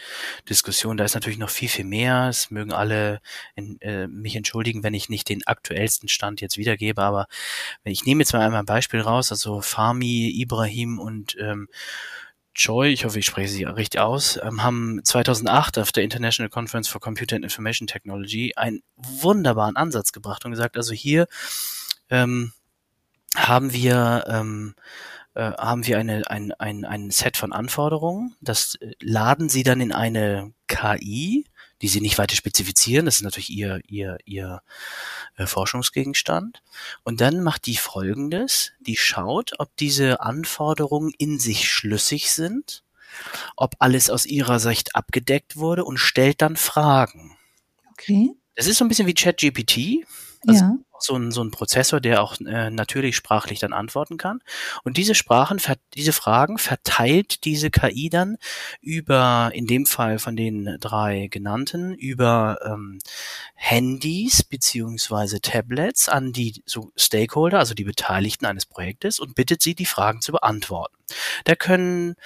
Diskussion. 0.48 0.96
Da 0.96 1.04
ist 1.04 1.14
natürlich 1.14 1.38
noch 1.38 1.50
viel, 1.50 1.68
viel 1.68 1.84
mehr. 1.84 2.28
Es 2.28 2.50
mögen 2.50 2.72
alle 2.72 3.20
in, 3.54 3.80
äh, 3.80 4.06
mich 4.06 4.36
entschuldigen, 4.36 4.82
wenn 4.82 4.94
ich 4.94 5.08
nicht 5.08 5.28
den 5.28 5.46
aktuellsten 5.46 6.08
Stand 6.08 6.40
jetzt 6.40 6.58
wiedergebe. 6.58 7.02
Aber 7.02 7.26
ich 7.84 8.04
nehme 8.04 8.22
jetzt 8.22 8.32
mal 8.32 8.40
einmal 8.40 8.60
ein 8.60 8.66
Beispiel 8.66 9.00
raus, 9.00 9.30
also 9.30 9.60
Fahmi, 9.60 10.30
Ibrahim 10.30 10.98
und 10.98 11.36
ähm, 11.40 11.68
Choi, 12.54 12.90
ich 12.90 13.04
hoffe, 13.04 13.18
ich 13.18 13.26
spreche 13.26 13.48
sie 13.48 13.64
richtig 13.64 14.00
aus, 14.00 14.38
ähm, 14.40 14.62
haben 14.62 15.00
2008 15.02 15.78
auf 15.78 15.90
der 15.90 16.04
International 16.04 16.48
Conference 16.48 16.86
for 16.86 17.00
Computer 17.00 17.34
and 17.34 17.44
Information 17.44 17.88
Technology 17.88 18.52
einen 18.54 18.82
wunderbaren 18.96 19.74
Ansatz 19.74 20.12
gebracht 20.12 20.44
und 20.44 20.52
gesagt, 20.52 20.76
also 20.76 20.92
hier 20.92 21.26
ähm, 22.10 22.52
haben 23.36 23.72
wir 23.72 24.24
ähm, 24.28 24.76
äh, 25.34 25.52
haben 25.52 25.86
wir 25.86 25.98
eine, 25.98 26.22
ein, 26.30 26.52
ein, 26.52 26.84
ein 26.84 27.10
Set 27.10 27.36
von 27.36 27.52
Anforderungen. 27.52 28.36
Das 28.40 28.76
äh, 28.76 28.92
laden 29.00 29.48
Sie 29.48 29.62
dann 29.62 29.80
in 29.80 29.92
eine 29.92 30.52
KI, 30.68 31.44
die 31.82 31.88
Sie 31.88 32.00
nicht 32.00 32.18
weiter 32.18 32.36
spezifizieren. 32.36 33.06
Das 33.06 33.16
ist 33.16 33.22
natürlich 33.22 33.50
Ihr, 33.50 33.80
Ihr, 33.86 34.18
Ihr 34.24 34.62
äh, 35.36 35.46
Forschungsgegenstand. 35.46 36.62
Und 37.02 37.20
dann 37.20 37.42
macht 37.42 37.66
die 37.66 37.76
Folgendes. 37.76 38.72
Die 38.80 38.96
schaut, 38.96 39.52
ob 39.58 39.76
diese 39.76 40.20
Anforderungen 40.20 41.12
in 41.18 41.38
sich 41.38 41.68
schlüssig 41.68 42.30
sind, 42.30 42.84
ob 43.56 43.74
alles 43.80 44.10
aus 44.10 44.26
ihrer 44.26 44.60
Sicht 44.60 44.94
abgedeckt 44.94 45.56
wurde 45.56 45.84
und 45.84 45.98
stellt 45.98 46.42
dann 46.42 46.56
Fragen. 46.56 47.36
Okay. 47.92 48.30
Das 48.54 48.66
ist 48.66 48.78
so 48.78 48.84
ein 48.84 48.88
bisschen 48.88 49.06
wie 49.06 49.14
ChatGPT. 49.14 50.06
Also 50.46 50.64
ja. 50.64 50.78
So 50.98 51.16
ein, 51.16 51.32
so 51.32 51.42
ein 51.42 51.50
Prozessor, 51.50 52.00
der 52.00 52.22
auch 52.22 52.38
äh, 52.40 52.70
natürlich 52.70 53.16
sprachlich 53.16 53.58
dann 53.58 53.72
antworten 53.72 54.16
kann. 54.16 54.40
Und 54.84 54.96
diese 54.96 55.14
Sprachen, 55.14 55.60
diese 55.94 56.12
Fragen 56.12 56.58
verteilt 56.58 57.44
diese 57.44 57.70
KI 57.70 58.08
dann 58.10 58.36
über, 58.80 59.50
in 59.54 59.66
dem 59.66 59.86
Fall 59.86 60.18
von 60.18 60.36
den 60.36 60.76
drei 60.80 61.28
genannten, 61.30 61.94
über 61.94 62.58
ähm, 62.64 62.98
Handys 63.54 64.42
beziehungsweise 64.42 65.40
Tablets 65.40 66.08
an 66.08 66.32
die 66.32 66.62
so 66.66 66.92
Stakeholder, 66.96 67.58
also 67.58 67.74
die 67.74 67.84
Beteiligten 67.84 68.46
eines 68.46 68.66
Projektes 68.66 69.18
und 69.18 69.34
bittet 69.34 69.62
sie, 69.62 69.74
die 69.74 69.86
Fragen 69.86 70.20
zu 70.20 70.32
beantworten. 70.32 70.96
Da 71.44 71.54
können 71.54 72.16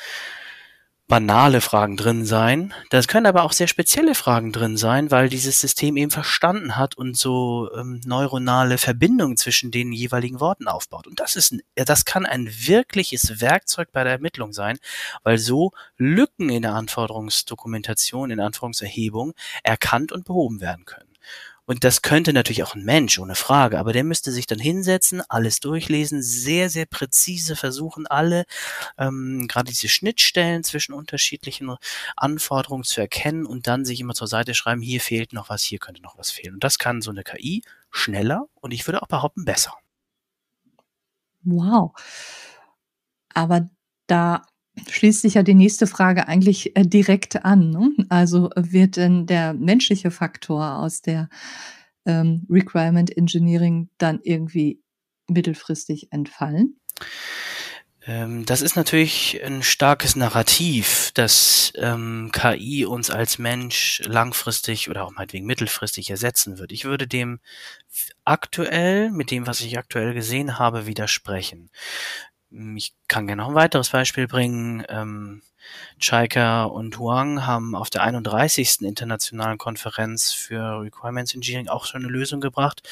banale 1.09 1.63
Fragen 1.63 1.97
drin 1.97 2.27
sein. 2.27 2.75
Das 2.91 3.09
können 3.09 3.25
aber 3.25 3.43
auch 3.43 3.53
sehr 3.53 3.67
spezielle 3.67 4.15
Fragen 4.15 4.53
drin 4.53 4.77
sein, 4.77 5.11
weil 5.11 5.31
dieses 5.31 5.59
System 5.59 5.97
eben 5.97 6.11
verstanden 6.11 6.77
hat 6.77 6.97
und 6.97 7.17
so 7.17 7.71
ähm, 7.75 8.01
neuronale 8.05 8.77
Verbindungen 8.77 9.39
zwischen 9.39 9.71
den 9.71 9.91
jeweiligen 9.91 10.39
Worten 10.39 10.69
aufbaut. 10.69 11.07
Und 11.07 11.19
das 11.19 11.35
ist, 11.35 11.53
ein, 11.53 11.63
das 11.75 12.05
kann 12.05 12.27
ein 12.27 12.47
wirkliches 12.47 13.41
Werkzeug 13.41 13.89
bei 13.91 14.05
der 14.05 14.13
Ermittlung 14.13 14.53
sein, 14.53 14.79
weil 15.23 15.39
so 15.39 15.73
Lücken 15.97 16.51
in 16.51 16.61
der 16.61 16.75
Anforderungsdokumentation, 16.75 18.31
in 18.31 18.37
der 18.37 18.47
Anforderungserhebung 18.47 19.33
erkannt 19.63 20.13
und 20.13 20.27
behoben 20.27 20.61
werden 20.61 20.85
können. 20.85 21.08
Und 21.69 21.85
das 21.85 22.01
könnte 22.01 22.33
natürlich 22.33 22.63
auch 22.63 22.75
ein 22.75 22.83
Mensch, 22.83 23.19
ohne 23.19 23.35
Frage, 23.35 23.79
aber 23.79 23.93
der 23.93 24.03
müsste 24.03 24.33
sich 24.33 24.47
dann 24.47 24.59
hinsetzen, 24.59 25.23
alles 25.29 25.61
durchlesen, 25.61 26.23
sehr, 26.23 26.71
sehr 26.71 26.87
präzise 26.87 27.57
versuchen, 27.57 28.07
alle 28.07 28.47
ähm, 28.97 29.47
gerade 29.49 29.69
diese 29.69 29.89
Schnittstellen 29.91 30.65
zwischen 30.65 30.95
unterschiedlichen 30.95 31.77
Anforderungen 32.17 32.85
zu 32.85 33.03
erkennen 33.03 33.45
und 33.45 33.67
dann 33.67 33.85
sich 33.85 34.01
immer 34.01 34.15
zur 34.15 34.29
Seite 34.29 34.55
schreiben, 34.55 34.81
hier 34.81 35.03
fehlt 35.03 35.35
noch 35.35 35.51
was, 35.51 35.63
hier 35.63 35.79
könnte 35.79 36.01
noch 36.01 36.17
was 36.17 36.31
fehlen. 36.31 36.55
Und 36.55 36.65
das 36.65 36.79
kann 36.79 37.03
so 37.03 37.11
eine 37.11 37.23
KI 37.23 37.61
schneller 37.91 38.47
und 38.55 38.71
ich 38.71 38.87
würde 38.89 39.03
auch 39.03 39.09
behaupten 39.09 39.45
besser. 39.45 39.75
Wow. 41.43 41.93
Aber 43.35 43.69
da 44.07 44.47
schließt 44.89 45.23
sich 45.23 45.35
ja 45.35 45.43
die 45.43 45.55
nächste 45.55 45.87
Frage 45.87 46.29
eigentlich 46.29 46.77
äh, 46.77 46.83
direkt 46.83 47.45
an. 47.45 47.71
Ne? 47.71 47.93
Also 48.09 48.51
wird 48.57 48.97
denn 48.97 49.27
der 49.27 49.55
menschliche 49.55 50.11
Faktor 50.11 50.77
aus 50.77 51.03
der 51.03 51.29
ähm, 52.07 52.47
Requirement 52.51 53.17
Engineering 53.17 53.89
dann 53.99 54.21
irgendwie 54.23 54.81
mittelfristig 55.29 56.13
entfallen? 56.13 56.77
Ähm, 58.09 58.47
das 58.47 58.63
ist 58.63 58.75
natürlich 58.75 59.39
ein 59.45 59.63
starkes 59.63 60.17
Narrativ, 60.17 61.11
dass 61.13 61.73
ähm, 61.77 62.31
KI 62.33 62.87
uns 62.87 63.11
als 63.11 63.39
Mensch 63.39 64.01
langfristig 64.07 64.89
oder 64.89 65.05
auch 65.05 65.13
meinetwegen 65.13 65.45
mittelfristig 65.45 66.09
ersetzen 66.09 66.59
wird. 66.59 66.73
Ich 66.73 66.87
würde 66.87 67.07
dem 67.07 67.39
aktuell, 68.25 69.11
mit 69.11 69.31
dem, 69.31 69.47
was 69.47 69.61
ich 69.61 69.77
aktuell 69.79 70.15
gesehen 70.15 70.59
habe, 70.59 70.87
widersprechen. 70.87 71.71
Ich 72.51 72.95
kann 73.09 73.27
gerne 73.27 73.43
noch 73.43 73.49
ein 73.51 73.55
weiteres 73.55 73.91
Beispiel 73.91 74.27
bringen. 74.27 74.85
Ähm, 74.89 75.43
Chaika 76.01 76.65
und 76.65 76.99
Huang 76.99 77.47
haben 77.47 77.75
auf 77.75 77.91
der 77.91 78.03
31. 78.03 78.83
internationalen 78.83 79.59
Konferenz 79.59 80.33
für 80.33 80.81
Requirements 80.81 81.35
Engineering 81.35 81.69
auch 81.69 81.85
schon 81.85 82.03
eine 82.03 82.13
Lösung 82.13 82.41
gebracht. 82.41 82.89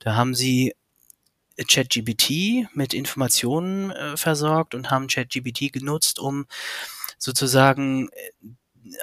Da 0.00 0.16
haben 0.16 0.34
sie 0.34 0.74
ChatGPT 1.56 2.66
mit 2.74 2.94
Informationen 2.94 3.90
äh, 3.90 4.16
versorgt 4.16 4.74
und 4.74 4.90
haben 4.90 5.08
ChatGPT 5.08 5.72
genutzt, 5.72 6.18
um 6.18 6.46
sozusagen 7.18 8.08
äh, 8.08 8.30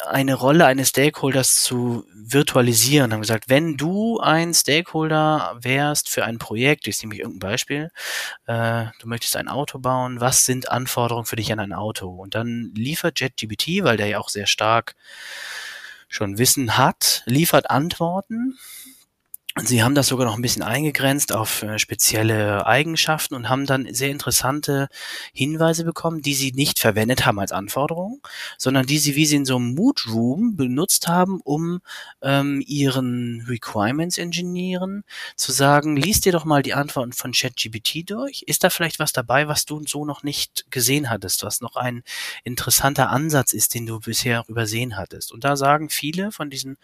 eine 0.08 0.36
Rolle 0.36 0.65
eines 0.65 0.89
Stakeholders 0.89 1.62
zu 1.62 2.06
virtualisieren. 2.13 3.13
Haben 3.13 3.22
gesagt, 3.22 3.50
wenn 3.50 3.77
du 3.77 4.20
ein 4.20 4.53
Stakeholder 4.53 5.58
wärst 5.62 6.10
für 6.10 6.25
ein 6.25 6.38
Projekt, 6.38 6.88
ich 6.88 7.01
nehme 7.01 7.15
ich 7.15 7.22
irgendein 7.22 7.51
Beispiel, 7.51 7.91
äh, 8.46 8.86
du 9.00 9.08
möchtest 9.08 9.36
ein 9.36 9.48
Auto 9.48 9.79
bauen, 9.79 10.20
was 10.20 10.46
sind 10.46 10.70
Anforderungen 10.70 11.25
für 11.25 11.36
dich 11.36 11.51
an 11.51 11.60
ein 11.60 11.74
Auto? 11.74 12.10
Und 12.10 12.36
dann 12.36 12.72
liefert 12.75 13.20
JetGPT, 13.20 13.84
weil 13.84 13.98
der 13.98 14.08
ja 14.08 14.20
auch 14.20 14.29
sehr 14.29 14.48
stark 14.48 14.96
schon 16.10 16.38
Wissen 16.38 16.77
hat, 16.77 17.24
liefert 17.25 17.70
Antworten 17.70 18.58
Sie 19.64 19.82
haben 19.82 19.96
das 19.96 20.08
sogar 20.08 20.28
noch 20.28 20.36
ein 20.36 20.42
bisschen 20.42 20.62
eingegrenzt 20.62 21.34
auf 21.34 21.64
äh, 21.64 21.80
spezielle 21.80 22.68
Eigenschaften 22.68 23.34
und 23.34 23.50
haben 23.50 23.66
dann 23.66 23.92
sehr 23.92 24.12
interessante 24.12 24.88
Hinweise 25.34 25.84
bekommen, 25.84 26.22
die 26.22 26.36
Sie 26.36 26.52
nicht 26.52 26.80
verwendet 26.80 27.26
haben 27.26 27.40
als 27.40 27.52
Anforderung, 27.52 28.22
sondern 28.58 28.86
die 28.86 29.00
Sie, 29.00 29.16
wie 29.16 29.26
Sie 29.26 29.36
in 29.36 29.46
so 29.46 29.56
einem 29.56 29.74
Mood 29.74 30.06
Room 30.08 30.56
benutzt 30.56 31.08
haben, 31.08 31.42
um 31.44 31.80
ähm, 32.22 32.64
Ihren 32.66 33.46
Requirements 33.48 34.20
Engineeren 34.20 35.04
zu 35.36 35.52
sagen, 35.52 35.98
liest 35.98 36.26
dir 36.26 36.34
doch 36.34 36.46
mal 36.46 36.62
die 36.62 36.76
Antworten 36.76 37.14
von 37.14 37.32
ChatGPT 37.32 38.10
durch. 38.10 38.44
Ist 38.44 38.64
da 38.64 38.70
vielleicht 38.70 39.00
was 39.00 39.12
dabei, 39.12 39.48
was 39.48 39.66
du 39.66 39.82
so 39.88 40.06
noch 40.06 40.22
nicht 40.22 40.70
gesehen 40.70 41.10
hattest, 41.10 41.44
was 41.44 41.62
noch 41.62 41.76
ein 41.78 42.04
interessanter 42.44 43.10
Ansatz 43.10 43.54
ist, 43.54 43.74
den 43.74 43.88
du 43.88 44.00
bisher 44.00 44.44
übersehen 44.48 44.98
hattest? 44.98 45.32
Und 45.32 45.44
da 45.44 45.58
sagen 45.58 45.90
viele 45.90 46.32
von 46.32 46.52
diesen 46.52 46.78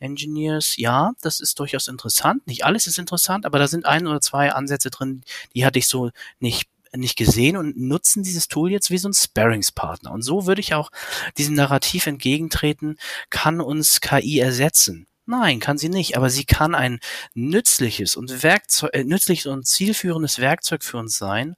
Engineers, 0.00 0.76
ja, 0.76 1.12
das 1.20 1.38
ist 1.38 1.60
durchaus 1.60 1.86
interessant 1.86 2.15
interessant. 2.16 2.46
Nicht 2.46 2.64
alles 2.64 2.86
ist 2.86 2.98
interessant, 2.98 3.46
aber 3.46 3.58
da 3.58 3.68
sind 3.68 3.86
ein 3.86 4.06
oder 4.06 4.20
zwei 4.20 4.52
Ansätze 4.52 4.90
drin, 4.90 5.22
die 5.54 5.64
hatte 5.64 5.78
ich 5.78 5.86
so 5.86 6.10
nicht 6.40 6.68
nicht 6.92 7.16
gesehen 7.16 7.58
und 7.58 7.76
nutzen 7.76 8.22
dieses 8.22 8.48
Tool 8.48 8.70
jetzt 8.70 8.90
wie 8.90 8.96
so 8.96 9.08
ein 9.08 9.12
Sparringspartner. 9.12 10.10
Und 10.10 10.22
so 10.22 10.46
würde 10.46 10.62
ich 10.62 10.72
auch 10.72 10.90
diesem 11.36 11.54
Narrativ 11.54 12.06
entgegentreten, 12.06 12.96
kann 13.28 13.60
uns 13.60 14.00
KI 14.00 14.38
ersetzen. 14.38 15.06
Nein, 15.26 15.60
kann 15.60 15.76
sie 15.76 15.90
nicht, 15.90 16.16
aber 16.16 16.30
sie 16.30 16.46
kann 16.46 16.74
ein 16.74 17.00
nützliches 17.34 18.16
und 18.16 18.42
Werkzeug, 18.42 18.94
äh, 18.94 19.04
nützliches 19.04 19.44
und 19.46 19.66
zielführendes 19.66 20.38
Werkzeug 20.38 20.84
für 20.84 20.96
uns 20.96 21.18
sein, 21.18 21.56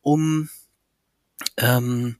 um 0.00 0.48
ähm, 1.58 2.16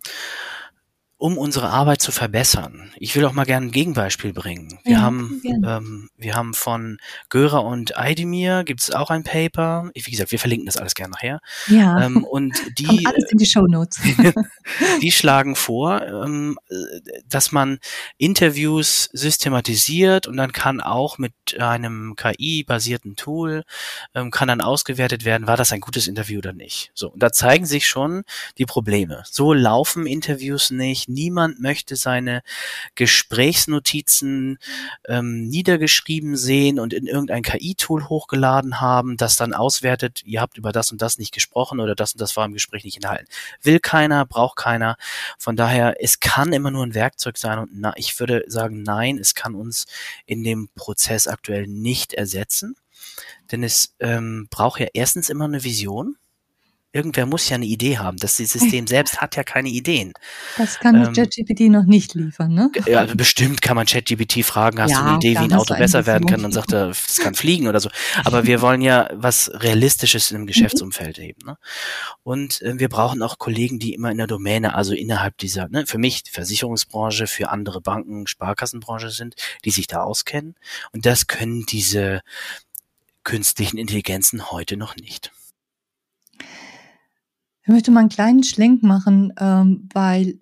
um 1.19 1.37
unsere 1.37 1.69
Arbeit 1.69 2.01
zu 2.01 2.13
verbessern. 2.13 2.93
Ich 2.97 3.17
will 3.17 3.25
auch 3.25 3.33
mal 3.33 3.45
gerne 3.45 3.67
ein 3.67 3.73
Gegenbeispiel 3.73 4.33
bringen. 4.33 4.79
Wir 4.85 4.93
Ja, 4.95 5.01
haben, 5.01 5.43
ähm, 5.45 6.11
wir 6.17 6.37
haben 6.37 6.55
von 6.55 6.99
Görer 7.29 7.65
und 7.65 7.99
Eidemir 7.99 8.63
gibt 8.63 8.81
es 8.83 8.93
auch 8.93 9.11
ein 9.11 9.25
Paper. 9.25 9.91
Wie 9.95 10.11
gesagt, 10.11 10.31
wir 10.31 10.39
verlinken 10.39 10.67
das 10.67 10.77
alles 10.77 10.95
gerne 10.95 11.11
nachher. 11.11 11.41
Ja, 11.67 12.05
Ähm, 12.05 12.23
und 12.23 12.55
kommt 12.63 12.79
die, 12.79 13.05
alles 13.05 13.33
in 13.33 13.39
die 13.39 13.47
Shownotes. 13.47 14.01
die 15.03 15.11
schlagen 15.11 15.57
vor, 15.57 16.03
ähm, 16.03 16.57
äh, 16.71 16.75
dass 17.29 17.51
man 17.51 17.81
Interviews 18.17 19.11
systematisiert 19.13 20.29
und 20.29 20.37
dann 20.37 20.53
kann 20.53 20.81
auch 20.81 21.19
mit 21.19 21.33
einem 21.59 22.15
KI-basierten 22.15 23.17
Tool 23.17 23.65
ähm, 24.15 24.31
kann 24.31 24.47
dann 24.47 24.61
ausgewertet 24.61 25.25
werden, 25.25 25.49
war 25.49 25.57
das 25.57 25.73
ein 25.73 25.81
gutes 25.81 26.07
Interview 26.07 26.39
oder 26.39 26.53
nicht. 26.53 26.93
So, 26.95 27.11
und 27.11 27.21
da 27.21 27.33
zeigen 27.33 27.67
sich 27.67 27.89
schon 27.89 28.23
die 28.57 28.67
Probleme. 28.67 29.25
So 29.29 29.53
laufen 29.53 30.07
Interviews 30.07 30.71
nicht. 30.71 31.08
Niemand 31.09 31.61
möchte 31.61 31.97
seine 31.97 32.43
Gesprächsnotizen 32.95 34.59
ähm, 35.07 35.49
niedergeschrieben 35.49 36.37
sehen 36.37 36.79
und 36.79 36.93
in 36.93 37.07
irgendein 37.07 37.43
KI-Tool 37.43 38.09
hochgeladen 38.09 38.81
haben, 38.81 39.17
das 39.17 39.37
dann 39.37 39.55
auswertet, 39.55 40.23
ihr 40.25 40.41
habt 40.41 40.59
über 40.59 40.73
das 40.73 40.93
und 40.93 41.03
das 41.03 41.19
nicht 41.19 41.33
gesprochen 41.33 41.81
oder 41.81 41.95
das 41.95 42.13
und 42.13 42.21
das 42.21 42.37
war 42.37 42.45
im 42.45 42.53
Gespräch 42.53 42.85
nicht 42.85 42.97
enthalten. 42.97 43.27
Will 43.63 43.81
keiner, 43.81 44.27
braucht 44.27 44.57
keiner. 44.57 44.97
Von 45.39 45.57
daher, 45.57 45.97
es 46.03 46.21
kann 46.21 46.53
immer 46.53 46.71
nur 46.71 46.85
ein 46.85 46.95
Werkzeug 46.95 47.39
sein 47.39 47.59
und 47.59 47.71
na, 47.73 47.93
ich 47.97 48.19
würde 48.21 48.45
sagen, 48.47 48.83
nein, 48.83 49.19
es 49.19 49.35
kann 49.35 49.55
uns 49.55 49.87
in 50.27 50.45
dem 50.45 50.69
Prozess 50.75 51.27
aktuell 51.27 51.67
nicht 51.67 52.15
ersetzen, 52.15 52.77
denn 53.51 53.63
es 53.63 53.95
ähm, 54.01 54.49
braucht 54.51 54.81
ja 54.81 54.87
erstens 54.93 55.31
immer 55.31 55.47
eine 55.47 55.65
Vision. 55.65 56.17
Irgendwer 56.99 57.27
muss 57.27 57.49
ja 57.49 57.55
eine 57.55 57.67
Idee 57.67 57.99
haben. 57.99 58.17
Das 58.19 58.37
System 58.37 58.89
selbst 58.89 59.21
hat 59.21 59.37
ja 59.37 59.45
keine 59.45 59.69
Ideen. 59.69 60.13
Das 60.57 60.81
kann 60.81 60.97
Ähm, 60.97 61.13
ChatGPT 61.13 61.61
noch 61.71 61.85
nicht 61.85 62.15
liefern, 62.15 62.53
ne? 62.53 62.73
Ja, 62.87 62.99
also 62.99 63.15
bestimmt 63.15 63.63
kann 63.63 63.77
man 63.77 63.87
ChatGPT 63.87 64.45
fragen, 64.45 64.81
hast 64.81 64.91
du 64.91 64.95
Ja, 64.95 65.07
eine 65.07 65.17
Idee, 65.17 65.35
wie 65.35 65.45
ein 65.45 65.53
Auto 65.53 65.75
du 65.75 65.79
besser 65.79 66.07
werden 66.07 66.27
kann? 66.27 66.43
Dann 66.43 66.51
sagt 66.51 66.73
er, 66.73 66.89
es 66.89 67.19
kann 67.19 67.35
fliegen 67.37 67.69
oder 67.69 67.79
so. 67.79 67.89
Aber 68.25 68.47
wir 68.47 68.61
wollen 68.61 68.83
ja 68.83 69.09
was 69.15 69.49
Realistisches 69.55 70.33
im 70.33 70.47
Geschäftsumfeld 70.47 71.19
eben. 71.21 71.47
Ne? 71.47 71.57
Und 72.25 72.61
äh, 72.63 72.79
wir 72.81 72.89
brauchen 72.89 73.23
auch 73.23 73.39
Kollegen, 73.39 73.79
die 73.79 73.95
immer 73.95 74.11
in 74.11 74.19
der 74.19 74.27
Domäne, 74.27 74.75
also 74.75 74.93
innerhalb 74.93 75.39
dieser, 75.39 75.69
ne, 75.69 75.87
für 75.87 75.99
mich 75.99 76.25
die 76.25 76.33
Versicherungsbranche, 76.33 77.29
für 77.29 77.51
andere 77.51 77.81
Banken, 77.81 78.27
Sparkassenbranche 78.27 79.11
sind, 79.11 79.37
die 79.65 79.71
sich 79.71 79.87
da 79.87 80.03
auskennen. 80.03 80.57
Und 80.93 81.07
das 81.07 81.29
können 81.29 81.65
diese 81.67 82.23
künstlichen 83.23 83.77
Intelligenzen 83.77 84.51
heute 84.51 84.77
noch 84.77 84.97
nicht. 84.97 85.33
Ich 87.69 87.71
möchte 87.71 87.91
mal 87.91 88.01
einen 88.01 88.09
kleinen 88.09 88.45
Schlenk 88.45 88.83
machen, 88.83 89.35
ähm, 89.39 89.91
weil 89.93 90.39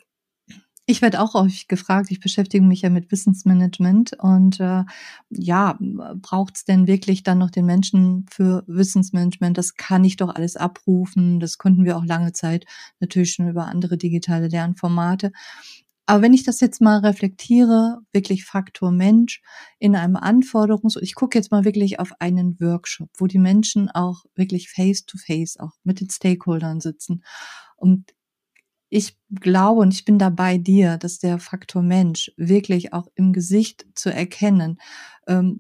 ich 0.87 1.03
werde 1.03 1.21
auch 1.21 1.35
häufig 1.35 1.67
gefragt, 1.67 2.13
ich 2.13 2.21
beschäftige 2.21 2.65
mich 2.65 2.83
ja 2.83 2.89
mit 2.89 3.11
Wissensmanagement 3.11 4.13
und 4.21 4.61
äh, 4.61 4.85
ja, 5.31 5.77
braucht 6.23 6.55
es 6.55 6.65
denn 6.65 6.87
wirklich 6.87 7.25
dann 7.25 7.39
noch 7.39 7.51
den 7.51 7.67
Menschen 7.67 8.27
für 8.31 8.63
Wissensmanagement? 8.69 9.59
Das 9.59 9.75
kann 9.75 10.05
ich 10.05 10.15
doch 10.15 10.33
alles 10.33 10.55
abrufen. 10.55 11.41
Das 11.41 11.59
konnten 11.59 11.85
wir 11.85 11.97
auch 11.97 12.05
lange 12.05 12.33
Zeit 12.33 12.65
natürlich 13.01 13.33
schon 13.33 13.49
über 13.49 13.67
andere 13.67 13.97
digitale 13.97 14.47
Lernformate. 14.47 15.33
Aber 16.09 16.23
wenn 16.23 16.33
ich 16.33 16.45
das 16.45 16.61
jetzt 16.61 16.81
mal 16.81 16.99
reflektiere, 17.01 17.99
wirklich 18.13 18.45
Faktor 18.45 18.93
Mensch 18.93 19.43
in 19.81 19.97
einem 19.97 20.17
Anforderungs- 20.17 20.97
ich 21.03 21.17
gucke 21.17 21.37
jetzt 21.37 21.51
mal 21.51 21.65
wirklich 21.65 21.99
auf 21.99 22.13
einen 22.21 22.61
Workshop, 22.61 23.09
wo 23.19 23.27
die 23.27 23.39
Menschen 23.41 23.91
auch 23.91 24.25
wirklich 24.37 24.71
face 24.71 25.05
to 25.05 25.19
face 25.19 25.59
auch 25.59 25.73
mit 25.83 26.01
den 26.01 26.09
Stakeholdern 26.09 26.81
sitzen. 26.81 27.25
Und 27.77 28.13
ich 28.97 29.17
glaube 29.31 29.81
und 29.81 29.93
ich 29.95 30.05
bin 30.05 30.19
da 30.19 30.31
bei 30.31 30.59
dir, 30.59 30.97
dass 30.99 31.19
der 31.19 31.39
Faktor 31.39 31.83
Mensch 31.83 32.33
wirklich 32.37 32.93
auch 32.93 33.07
im 33.15 33.33
Gesicht 33.33 33.87
zu 33.95 34.11
erkennen, 34.13 34.79
ähm, 35.29 35.59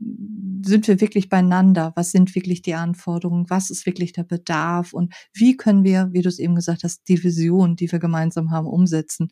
sind 0.64 0.88
wir 0.88 1.00
wirklich 1.00 1.28
beieinander? 1.28 1.92
Was 1.96 2.12
sind 2.12 2.34
wirklich 2.34 2.62
die 2.62 2.74
Anforderungen? 2.74 3.50
Was 3.50 3.70
ist 3.70 3.84
wirklich 3.86 4.12
der 4.12 4.24
Bedarf? 4.24 4.92
Und 4.92 5.12
wie 5.34 5.56
können 5.56 5.84
wir, 5.84 6.08
wie 6.12 6.22
du 6.22 6.28
es 6.28 6.38
eben 6.38 6.54
gesagt 6.54 6.84
hast, 6.84 7.08
die 7.08 7.22
Vision, 7.22 7.76
die 7.76 7.90
wir 7.92 7.98
gemeinsam 7.98 8.50
haben, 8.50 8.66
umsetzen? 8.66 9.28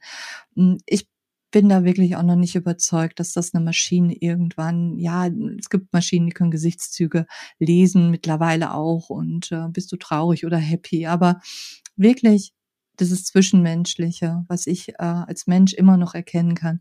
Hm, 0.57 0.79
Ich 0.87 1.09
bin 1.51 1.69
da 1.69 1.85
wirklich 1.85 2.17
auch 2.17 2.23
noch 2.25 2.37
nicht 2.37 2.57
überzeugt, 2.57 3.21
dass 3.21 3.33
das 3.33 3.55
eine 3.55 3.65
Maschine 3.65 4.15
irgendwann, 4.21 4.99
ja, 4.99 5.29
es 5.59 5.71
gibt 5.71 5.93
Maschinen, 5.93 6.27
die 6.27 6.33
können 6.33 6.51
Gesichtszüge 6.51 7.27
lesen, 7.61 8.11
mittlerweile 8.11 8.75
auch. 8.75 9.09
Und 9.11 9.53
äh, 9.53 9.69
bist 9.71 9.93
du 9.93 9.97
traurig 9.97 10.45
oder 10.47 10.59
happy? 10.59 11.07
Aber 11.07 11.41
wirklich 11.97 12.53
dieses 13.01 13.25
Zwischenmenschliche, 13.25 14.45
was 14.49 14.67
ich 14.67 14.91
äh, 14.91 14.95
als 14.99 15.47
Mensch 15.47 15.73
immer 15.73 15.97
noch 15.97 16.15
erkennen 16.15 16.55
kann. 16.55 16.81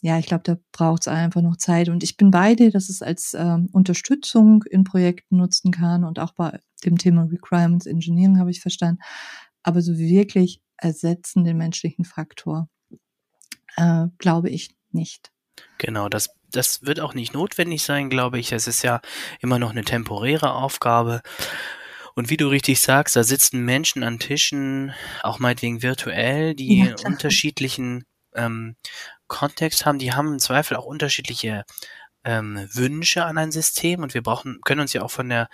Ja, 0.00 0.18
ich 0.18 0.26
glaube, 0.26 0.44
da 0.44 0.56
braucht 0.70 1.02
es 1.02 1.08
einfach 1.08 1.42
noch 1.42 1.56
Zeit. 1.56 1.88
Und 1.88 2.04
ich 2.04 2.16
bin 2.16 2.30
bei 2.30 2.54
dir, 2.54 2.70
dass 2.70 2.88
es 2.88 3.02
als 3.02 3.34
ähm, 3.34 3.68
Unterstützung 3.72 4.62
in 4.70 4.84
Projekten 4.84 5.38
nutzen 5.38 5.72
kann 5.72 6.04
und 6.04 6.20
auch 6.20 6.32
bei 6.34 6.60
dem 6.84 6.98
Thema 6.98 7.24
Requirements 7.24 7.86
Engineering 7.86 8.38
habe 8.38 8.50
ich 8.50 8.60
verstanden. 8.60 9.00
Aber 9.64 9.82
so 9.82 9.98
wirklich 9.98 10.62
ersetzen 10.76 11.44
den 11.44 11.56
menschlichen 11.56 12.04
Faktor, 12.04 12.68
äh, 13.76 14.06
glaube 14.18 14.50
ich 14.50 14.76
nicht. 14.92 15.32
Genau, 15.78 16.08
das, 16.08 16.30
das 16.50 16.82
wird 16.82 17.00
auch 17.00 17.14
nicht 17.14 17.34
notwendig 17.34 17.82
sein, 17.82 18.08
glaube 18.10 18.38
ich. 18.38 18.52
Es 18.52 18.68
ist 18.68 18.82
ja 18.82 19.00
immer 19.40 19.58
noch 19.58 19.70
eine 19.70 19.84
temporäre 19.84 20.52
Aufgabe. 20.52 21.22
Und 22.18 22.30
wie 22.30 22.36
du 22.36 22.48
richtig 22.48 22.80
sagst, 22.80 23.14
da 23.14 23.22
sitzen 23.22 23.64
Menschen 23.64 24.02
an 24.02 24.18
Tischen, 24.18 24.92
auch 25.22 25.38
meinetwegen 25.38 25.84
virtuell, 25.84 26.56
die 26.56 26.80
Ja, 26.80 26.96
unterschiedlichen 27.04 28.06
ähm, 28.34 28.74
Kontext 29.28 29.86
haben, 29.86 30.00
die 30.00 30.12
haben 30.12 30.32
im 30.32 30.38
Zweifel 30.40 30.76
auch 30.76 30.84
unterschiedliche 30.84 31.64
ähm, 32.24 32.68
Wünsche 32.72 33.24
an 33.24 33.38
ein 33.38 33.52
System 33.52 34.02
und 34.02 34.14
wir 34.14 34.22
brauchen, 34.24 34.58
können 34.64 34.80
uns 34.80 34.92
ja 34.94 35.02
auch 35.02 35.12
von 35.12 35.28
der 35.28 35.48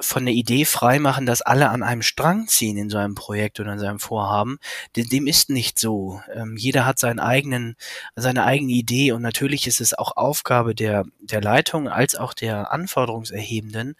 von 0.00 0.26
der 0.26 0.34
Idee 0.34 0.64
freimachen, 0.64 1.24
dass 1.24 1.40
alle 1.40 1.68
an 1.70 1.84
einem 1.84 2.02
Strang 2.02 2.48
ziehen 2.48 2.76
in 2.76 2.90
so 2.90 2.98
einem 2.98 3.14
Projekt 3.14 3.60
oder 3.60 3.72
in 3.74 3.78
seinem 3.78 4.00
Vorhaben. 4.00 4.58
Dem, 4.96 5.08
dem 5.08 5.28
ist 5.28 5.50
nicht 5.50 5.78
so. 5.78 6.20
Ähm, 6.34 6.56
jeder 6.56 6.84
hat 6.84 6.98
seinen 6.98 7.20
eigenen, 7.20 7.76
seine 8.16 8.42
eigene 8.42 8.72
Idee 8.72 9.12
und 9.12 9.22
natürlich 9.22 9.68
ist 9.68 9.80
es 9.80 9.94
auch 9.94 10.16
Aufgabe 10.16 10.74
der, 10.74 11.04
der 11.20 11.40
Leitung 11.40 11.88
als 11.88 12.16
auch 12.16 12.34
der 12.34 12.72
Anforderungserhebenden, 12.72 13.94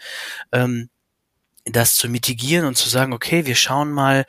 ähm, 0.50 0.90
das 1.72 1.94
zu 1.94 2.08
mitigieren 2.08 2.66
und 2.66 2.76
zu 2.76 2.88
sagen, 2.88 3.12
okay, 3.12 3.46
wir 3.46 3.54
schauen 3.54 3.90
mal, 3.90 4.24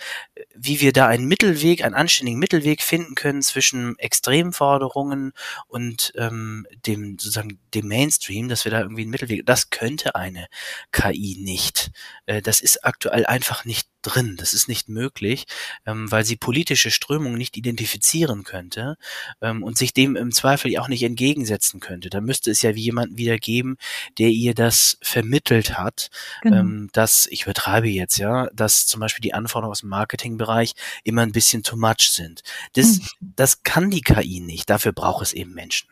wie 0.55 0.81
wir 0.81 0.93
da 0.93 1.07
einen 1.07 1.25
Mittelweg, 1.27 1.83
einen 1.83 1.95
anständigen 1.95 2.39
Mittelweg 2.39 2.81
finden 2.81 3.15
können 3.15 3.41
zwischen 3.41 3.97
Extremforderungen 3.99 5.33
und 5.67 6.13
ähm, 6.17 6.65
dem 6.85 7.17
sozusagen 7.19 7.59
dem 7.73 7.87
Mainstream, 7.87 8.49
dass 8.49 8.65
wir 8.65 8.71
da 8.71 8.81
irgendwie 8.81 9.03
einen 9.03 9.11
Mittelweg. 9.11 9.45
Das 9.45 9.69
könnte 9.69 10.15
eine 10.15 10.47
KI 10.91 11.37
nicht. 11.39 11.91
Äh, 12.25 12.41
das 12.41 12.59
ist 12.59 12.85
aktuell 12.85 13.25
einfach 13.25 13.65
nicht 13.65 13.87
drin. 14.01 14.35
Das 14.37 14.53
ist 14.53 14.67
nicht 14.67 14.89
möglich, 14.89 15.45
ähm, 15.85 16.11
weil 16.11 16.25
sie 16.25 16.35
politische 16.35 16.91
Strömungen 16.91 17.37
nicht 17.37 17.57
identifizieren 17.57 18.43
könnte 18.43 18.97
ähm, 19.41 19.63
und 19.63 19.77
sich 19.77 19.93
dem 19.93 20.15
im 20.15 20.31
Zweifel 20.31 20.77
auch 20.77 20.87
nicht 20.87 21.03
entgegensetzen 21.03 21.79
könnte. 21.79 22.09
Da 22.09 22.21
müsste 22.21 22.51
es 22.51 22.61
ja 22.61 22.75
wie 22.75 22.81
jemanden 22.81 23.17
wieder 23.17 23.37
geben, 23.37 23.77
der 24.17 24.29
ihr 24.29 24.53
das 24.53 24.97
vermittelt 25.01 25.77
hat, 25.77 26.09
genau. 26.41 26.57
ähm, 26.57 26.89
dass, 26.93 27.27
ich 27.27 27.43
übertreibe 27.43 27.87
jetzt, 27.87 28.17
ja, 28.17 28.47
dass 28.53 28.85
zum 28.87 28.99
Beispiel 28.99 29.21
die 29.21 29.33
Anforderungen 29.33 29.71
aus 29.71 29.81
dem 29.81 29.89
Marketingbereich 29.89 30.73
immer 31.03 31.21
ein 31.21 31.31
bisschen 31.31 31.63
too 31.63 31.77
much 31.77 32.09
sind. 32.11 32.41
Das, 32.73 32.99
mhm. 32.99 33.33
das 33.35 33.63
kann 33.63 33.91
die 33.91 34.01
KI 34.01 34.39
nicht. 34.39 34.69
Dafür 34.69 34.91
braucht 34.91 35.23
es 35.23 35.33
eben 35.33 35.53
Menschen. 35.53 35.89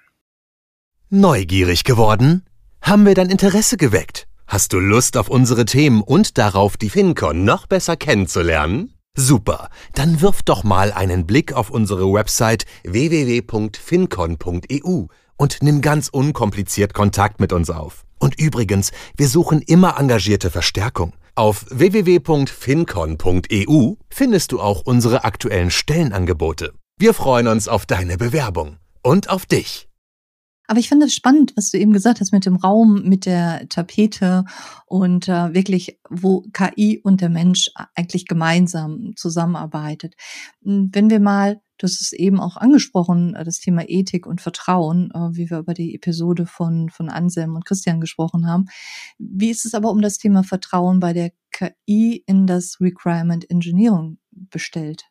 Neugierig 1.09 1.83
geworden? 1.83 2.45
Haben 2.81 3.05
wir 3.05 3.15
dein 3.15 3.29
Interesse 3.29 3.77
geweckt? 3.77 4.28
Hast 4.49 4.73
du 4.73 4.79
Lust 4.79 5.15
auf 5.15 5.29
unsere 5.29 5.63
Themen 5.65 6.01
und 6.01 6.39
darauf, 6.39 6.75
die 6.75 6.89
FinCon 6.89 7.45
noch 7.45 7.67
besser 7.67 7.95
kennenzulernen? 7.95 8.95
Super, 9.15 9.69
dann 9.93 10.21
wirf 10.21 10.41
doch 10.41 10.63
mal 10.63 10.91
einen 10.91 11.27
Blick 11.27 11.53
auf 11.53 11.69
unsere 11.69 12.11
Website 12.11 12.65
www.fincon.eu 12.83 15.05
und 15.37 15.57
nimm 15.61 15.81
ganz 15.81 16.09
unkompliziert 16.09 16.95
Kontakt 16.95 17.39
mit 17.39 17.53
uns 17.53 17.69
auf. 17.69 18.05
Und 18.17 18.39
übrigens, 18.39 18.91
wir 19.15 19.27
suchen 19.27 19.61
immer 19.61 19.99
engagierte 19.99 20.49
Verstärkung. 20.49 21.13
Auf 21.35 21.67
www.fincon.eu 21.69 23.93
findest 24.09 24.51
du 24.51 24.59
auch 24.59 24.81
unsere 24.81 25.25
aktuellen 25.25 25.69
Stellenangebote. 25.69 26.73
Wir 26.97 27.13
freuen 27.13 27.47
uns 27.47 27.67
auf 27.67 27.85
deine 27.85 28.17
Bewerbung 28.17 28.77
und 29.03 29.29
auf 29.29 29.45
dich. 29.45 29.88
Aber 30.69 30.79
ich 30.79 30.87
finde 30.87 31.07
es 31.07 31.15
spannend, 31.15 31.53
was 31.55 31.71
du 31.71 31.79
eben 31.79 31.93
gesagt 31.93 32.19
hast 32.19 32.31
mit 32.31 32.45
dem 32.45 32.55
Raum, 32.55 33.01
mit 33.01 33.25
der 33.25 33.67
Tapete 33.69 34.45
und 34.85 35.27
äh, 35.27 35.51
wirklich, 35.51 35.99
wo 36.11 36.43
KI 36.53 37.01
und 37.03 37.21
der 37.21 37.29
Mensch 37.29 37.71
eigentlich 37.95 38.27
gemeinsam 38.27 39.13
zusammenarbeitet. 39.15 40.13
Hm, 40.63 40.91
wenn 40.93 41.09
wir 41.09 41.19
mal, 41.21 41.59
hast 41.81 42.01
es 42.01 42.13
eben 42.13 42.39
auch 42.39 42.55
angesprochen, 42.55 43.33
äh, 43.33 43.43
das 43.43 43.59
Thema 43.59 43.85
Ethik 43.87 44.27
und 44.27 44.41
Vertrauen, 44.41 45.09
äh, 45.11 45.35
wie 45.35 45.49
wir 45.49 45.57
über 45.57 45.73
die 45.73 45.95
Episode 45.95 46.45
von, 46.45 46.89
von 46.89 47.09
Anselm 47.09 47.55
und 47.55 47.65
Christian 47.65 47.99
gesprochen 47.99 48.45
haben. 48.45 48.65
Wie 49.17 49.49
ist 49.49 49.65
es 49.65 49.73
aber 49.73 49.89
um 49.89 50.03
das 50.03 50.19
Thema 50.19 50.43
Vertrauen 50.43 50.99
bei 50.99 51.13
der 51.13 51.31
KI 51.51 52.23
in 52.27 52.45
das 52.45 52.79
Requirement 52.79 53.49
Engineering 53.49 54.19
bestellt? 54.29 55.08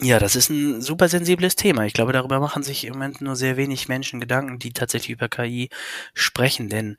Ja, 0.00 0.18
das 0.20 0.36
ist 0.36 0.48
ein 0.48 0.80
super 0.80 1.08
sensibles 1.08 1.56
Thema. 1.56 1.84
Ich 1.84 1.92
glaube, 1.92 2.12
darüber 2.12 2.38
machen 2.38 2.62
sich 2.62 2.84
im 2.84 2.92
Moment 2.94 3.20
nur 3.20 3.34
sehr 3.34 3.56
wenig 3.56 3.88
Menschen 3.88 4.20
Gedanken, 4.20 4.58
die 4.60 4.72
tatsächlich 4.72 5.10
über 5.10 5.28
KI 5.28 5.70
sprechen, 6.14 6.68
denn 6.68 6.96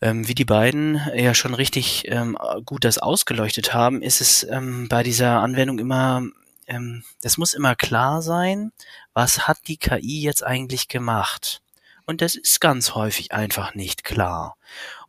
ähm, 0.00 0.26
wie 0.28 0.34
die 0.34 0.44
beiden 0.44 1.00
ja 1.14 1.34
schon 1.34 1.54
richtig 1.54 2.04
ähm, 2.08 2.36
gut 2.64 2.84
das 2.84 2.98
ausgeleuchtet 2.98 3.74
haben, 3.74 4.02
ist 4.02 4.20
es 4.20 4.44
ähm, 4.44 4.88
bei 4.88 5.02
dieser 5.02 5.40
Anwendung 5.40 5.78
immer, 5.78 6.22
ähm, 6.66 7.04
das 7.22 7.36
muss 7.38 7.54
immer 7.54 7.74
klar 7.76 8.22
sein, 8.22 8.72
was 9.12 9.46
hat 9.46 9.58
die 9.68 9.76
KI 9.76 10.22
jetzt 10.22 10.44
eigentlich 10.44 10.88
gemacht? 10.88 11.60
Und 12.06 12.22
das 12.22 12.34
ist 12.34 12.60
ganz 12.60 12.94
häufig 12.94 13.32
einfach 13.32 13.74
nicht 13.74 14.02
klar. 14.04 14.56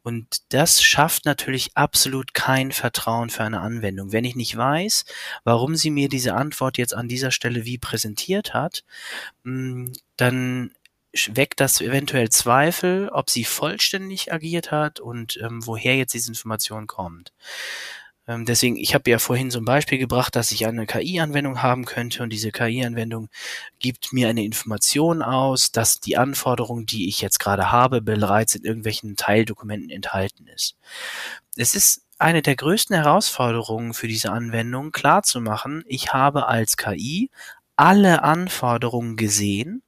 Und 0.04 0.42
das 0.50 0.82
schafft 0.82 1.26
natürlich 1.26 1.76
absolut 1.76 2.34
kein 2.34 2.72
Vertrauen 2.72 3.30
für 3.30 3.44
eine 3.44 3.62
Anwendung. 3.62 4.12
Wenn 4.12 4.26
ich 4.26 4.36
nicht 4.36 4.58
weiß, 4.58 5.06
warum 5.44 5.76
sie 5.76 5.92
mir 5.92 6.10
diese 6.10 6.34
Antwort 6.34 6.78
jetzt 6.78 6.96
an 6.96 7.08
dieser 7.08 7.32
Stelle 7.32 7.66
wie 7.66 7.78
präsentiert 7.78 8.54
hat, 8.54 8.84
mm, 9.44 9.92
dann 10.18 10.72
weckt 11.30 11.60
das 11.60 11.82
eventuell 11.82 12.30
Zweifel, 12.30 13.10
ob 13.10 13.30
sie 13.30 13.44
vollständig 13.44 14.32
agiert 14.32 14.72
hat 14.72 15.00
und 15.00 15.38
ähm, 15.42 15.66
woher 15.66 15.96
jetzt 15.98 16.14
diese 16.14 16.30
Information 16.30 16.88
kommt. 16.88 17.34
Ähm, 18.27 18.45
deswegen, 18.45 18.77
ich 18.77 18.93
habe 18.93 19.10
ja 19.10 19.19
vorhin 19.19 19.51
so 19.51 19.60
ein 19.60 19.65
Beispiel 19.65 19.97
gebracht, 19.97 20.36
dass 20.36 20.51
ich 20.51 20.65
eine 20.65 20.86
KI-Anwendung 20.86 21.62
haben 21.63 21.86
könnte 21.86 22.23
und 22.23 22.29
diese 22.31 22.51
KI-Anwendung 22.51 23.29
gibt 23.79 24.13
mir 24.13 24.29
eine 24.29 24.43
Information 24.43 25.21
aus, 25.21 25.71
dass 25.71 25.99
die 25.99 26.17
Anforderung, 26.17 26.86
die 26.86 27.07
ich 27.10 27.21
jetzt 27.21 27.39
gerade 27.39 27.71
habe, 27.71 28.01
bereits 28.01 28.55
in 28.55 28.63
irgendwelchen 28.63 29.15
Teildokumenten 29.15 29.89
enthalten 29.89 30.47
ist. 30.47 30.75
Es 31.57 31.75
ist 31.75 32.03
eine 32.19 32.41
der 32.43 32.55
größten 32.55 32.95
Herausforderungen 32.95 33.93
für 33.93 34.07
diese 34.07 34.31
Anwendung, 34.31 34.91
klarzumachen, 34.91 35.84
ich 35.88 36.13
habe 36.13 36.47
als 36.47 36.77
KI 36.77 37.31
alle 37.75 38.23
Anforderungen 38.23 39.17
gesehen 39.17 39.81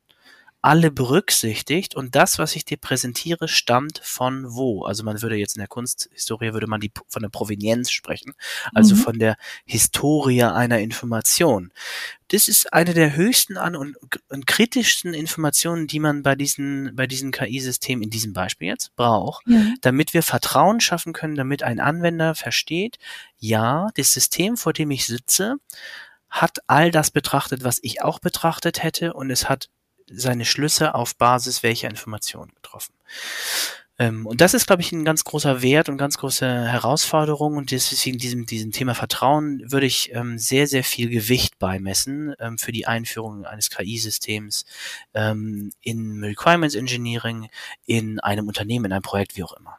alle 0.63 0.91
berücksichtigt 0.91 1.93
und 1.93 2.15
das, 2.15 2.39
was 2.39 2.55
ich 2.55 2.63
dir 2.63 2.77
präsentiere, 2.77 3.49
stammt 3.49 3.99
von 4.01 4.53
wo. 4.53 4.85
Also 4.85 5.03
man 5.03 5.21
würde 5.21 5.35
jetzt 5.35 5.57
in 5.57 5.59
der 5.59 5.67
Kunsthistorie 5.67 6.53
würde 6.53 6.67
man 6.67 6.79
die 6.79 6.91
von 7.09 7.21
der 7.21 7.27
Provenienz 7.29 7.91
sprechen, 7.91 8.33
also 8.73 8.95
mhm. 8.95 8.99
von 8.99 9.19
der 9.19 9.35
Historie 9.65 10.43
einer 10.43 10.79
Information. 10.79 11.73
Das 12.29 12.47
ist 12.47 12.71
eine 12.71 12.93
der 12.93 13.13
höchsten 13.13 13.57
an 13.57 13.75
und, 13.75 13.97
und 14.29 14.47
kritischsten 14.47 15.13
Informationen, 15.13 15.85
die 15.87 15.99
man 15.99 16.23
bei 16.23 16.35
diesen 16.35 16.95
bei 16.95 17.07
diesen 17.07 17.33
KI-Systemen 17.33 18.01
in 18.01 18.09
diesem 18.09 18.31
Beispiel 18.31 18.69
jetzt 18.69 18.95
braucht, 18.95 19.45
ja. 19.45 19.65
damit 19.81 20.13
wir 20.13 20.23
Vertrauen 20.23 20.79
schaffen 20.79 21.11
können, 21.11 21.35
damit 21.35 21.61
ein 21.63 21.81
Anwender 21.81 22.35
versteht, 22.35 22.99
ja, 23.37 23.89
das 23.95 24.13
System, 24.13 24.55
vor 24.55 24.71
dem 24.71 24.91
ich 24.91 25.05
sitze, 25.07 25.57
hat 26.29 26.59
all 26.67 26.89
das 26.89 27.11
betrachtet, 27.11 27.65
was 27.65 27.79
ich 27.81 28.01
auch 28.01 28.19
betrachtet 28.19 28.81
hätte 28.81 29.13
und 29.13 29.29
es 29.29 29.49
hat 29.49 29.67
seine 30.11 30.45
Schlüsse 30.45 30.95
auf 30.95 31.15
Basis 31.15 31.63
welcher 31.63 31.89
Informationen 31.89 32.51
getroffen. 32.55 32.93
Ähm, 33.99 34.25
und 34.25 34.41
das 34.41 34.53
ist, 34.53 34.65
glaube 34.65 34.81
ich, 34.81 34.91
ein 34.91 35.05
ganz 35.05 35.23
großer 35.23 35.61
Wert 35.61 35.87
und 35.87 35.97
ganz 35.97 36.17
große 36.17 36.45
Herausforderung. 36.45 37.57
Und 37.57 37.71
deswegen 37.71 38.17
diesem, 38.17 38.45
diesem 38.45 38.71
Thema 38.71 38.95
Vertrauen 38.95 39.61
würde 39.71 39.85
ich 39.85 40.11
ähm, 40.13 40.39
sehr, 40.39 40.67
sehr 40.67 40.83
viel 40.83 41.09
Gewicht 41.09 41.59
beimessen 41.59 42.33
ähm, 42.39 42.57
für 42.57 42.71
die 42.71 42.87
Einführung 42.87 43.45
eines 43.45 43.69
KI-Systems 43.69 44.65
ähm, 45.13 45.71
in 45.81 46.23
Requirements 46.23 46.75
Engineering, 46.75 47.49
in 47.85 48.19
einem 48.19 48.47
Unternehmen, 48.47 48.85
in 48.85 48.93
einem 48.93 49.03
Projekt, 49.03 49.37
wie 49.37 49.43
auch 49.43 49.53
immer. 49.53 49.77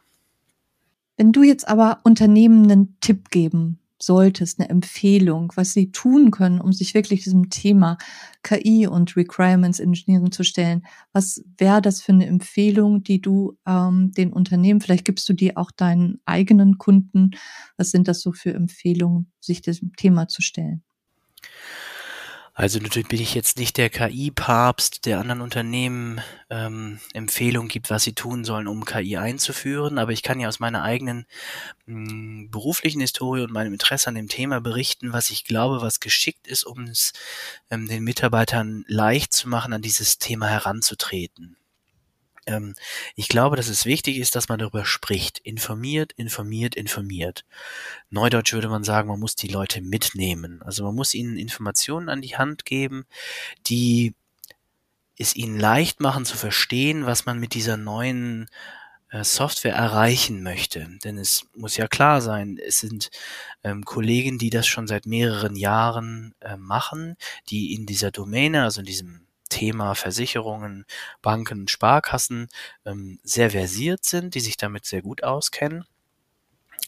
Wenn 1.17 1.31
du 1.31 1.43
jetzt 1.43 1.67
aber 1.67 1.99
Unternehmen 2.03 2.63
einen 2.63 2.97
Tipp 3.01 3.29
geben 3.31 3.79
solltest, 4.05 4.59
eine 4.59 4.69
Empfehlung, 4.69 5.51
was 5.55 5.73
sie 5.73 5.91
tun 5.91 6.31
können, 6.31 6.61
um 6.61 6.71
sich 6.73 6.93
wirklich 6.93 7.23
diesem 7.23 7.49
Thema 7.49 7.97
KI 8.43 8.87
und 8.87 9.15
Requirements 9.15 9.79
Engineering 9.79 10.31
zu 10.31 10.43
stellen. 10.43 10.85
Was 11.13 11.43
wäre 11.57 11.81
das 11.81 12.01
für 12.01 12.13
eine 12.13 12.27
Empfehlung, 12.27 13.03
die 13.03 13.21
du 13.21 13.57
ähm, 13.65 14.11
den 14.11 14.31
Unternehmen, 14.31 14.81
vielleicht 14.81 15.05
gibst 15.05 15.27
du 15.29 15.33
die 15.33 15.57
auch 15.57 15.71
deinen 15.71 16.19
eigenen 16.25 16.77
Kunden, 16.77 17.31
was 17.77 17.91
sind 17.91 18.07
das 18.07 18.21
so 18.21 18.31
für 18.31 18.53
Empfehlungen, 18.53 19.31
sich 19.39 19.61
diesem 19.61 19.93
Thema 19.95 20.27
zu 20.27 20.41
stellen? 20.41 20.83
Also 22.57 22.79
natürlich 22.79 23.09
bin 23.09 23.19
ich 23.19 23.35
jetzt 23.35 23.57
nicht 23.57 23.75
der 23.75 23.89
KI-Papst, 23.89 25.05
der 25.05 25.19
anderen 25.19 25.41
Unternehmen 25.41 26.21
ähm, 26.49 27.01
Empfehlungen 27.13 27.67
gibt, 27.67 27.89
was 27.89 28.03
sie 28.03 28.13
tun 28.13 28.45
sollen, 28.45 28.69
um 28.69 28.85
KI 28.85 29.17
einzuführen. 29.17 29.97
Aber 29.97 30.13
ich 30.13 30.23
kann 30.23 30.39
ja 30.39 30.47
aus 30.47 30.61
meiner 30.61 30.81
eigenen 30.81 31.25
mh, 31.85 32.09
hm, 32.09 32.51
beruflichen 32.51 33.01
Historie 33.01 33.41
und 33.41 33.51
meinem 33.51 33.73
Interesse 33.73 34.07
an 34.07 34.15
dem 34.15 34.29
Thema 34.29 34.61
berichten, 34.61 35.11
was 35.11 35.31
ich 35.31 35.43
glaube, 35.43 35.81
was 35.81 35.99
geschickt 35.99 36.47
ist, 36.47 36.63
um 36.63 36.85
es 36.85 37.11
ähm, 37.69 37.89
den 37.89 38.05
Mitarbeitern 38.05 38.85
leicht 38.87 39.33
zu 39.33 39.49
machen, 39.49 39.73
an 39.73 39.81
dieses 39.81 40.17
Thema 40.17 40.47
heranzutreten. 40.47 41.57
Ähm, 42.45 42.75
ich 43.15 43.27
glaube, 43.27 43.55
dass 43.55 43.67
es 43.67 43.85
wichtig 43.85 44.17
ist, 44.17 44.35
dass 44.35 44.49
man 44.49 44.59
darüber 44.59 44.85
spricht. 44.85 45.39
Informiert, 45.39 46.13
informiert, 46.13 46.75
informiert. 46.75 47.45
Neudeutsch 48.09 48.53
würde 48.53 48.69
man 48.69 48.83
sagen, 48.83 49.07
man 49.09 49.19
muss 49.19 49.35
die 49.35 49.47
Leute 49.47 49.81
mitnehmen. 49.81 50.61
Also 50.61 50.83
man 50.83 50.95
muss 50.95 51.13
ihnen 51.13 51.37
Informationen 51.37 52.09
an 52.09 52.21
die 52.21 52.37
Hand 52.37 52.65
geben, 52.65 53.05
die 53.67 54.15
es 55.17 55.35
ihnen 55.35 55.59
leicht 55.59 56.01
machen 56.01 56.25
zu 56.25 56.37
verstehen, 56.37 57.05
was 57.05 57.25
man 57.25 57.39
mit 57.39 57.53
dieser 57.53 57.77
neuen 57.77 58.49
äh, 59.09 59.23
Software 59.23 59.75
erreichen 59.75 60.43
möchte. 60.43 60.87
Denn 61.03 61.17
es 61.17 61.47
muss 61.55 61.77
ja 61.77 61.87
klar 61.87 62.21
sein, 62.21 62.59
es 62.65 62.79
sind 62.79 63.11
ähm, 63.63 63.85
Kollegen, 63.85 64.37
die 64.37 64.49
das 64.49 64.67
schon 64.67 64.87
seit 64.87 65.05
mehreren 65.05 65.55
Jahren 65.55 66.35
äh, 66.41 66.57
machen, 66.57 67.15
die 67.49 67.73
in 67.73 67.85
dieser 67.85 68.11
Domäne, 68.11 68.63
also 68.63 68.81
in 68.81 68.85
diesem 68.85 69.24
Thema 69.55 69.95
Versicherungen, 69.95 70.85
Banken, 71.21 71.69
Sparkassen 71.69 72.49
ähm, 72.85 73.19
sehr 73.23 73.51
versiert 73.51 74.03
sind, 74.03 74.35
die 74.35 74.41
sich 74.41 74.57
damit 74.57 74.85
sehr 74.85 75.01
gut 75.01 75.23
auskennen. 75.23 75.85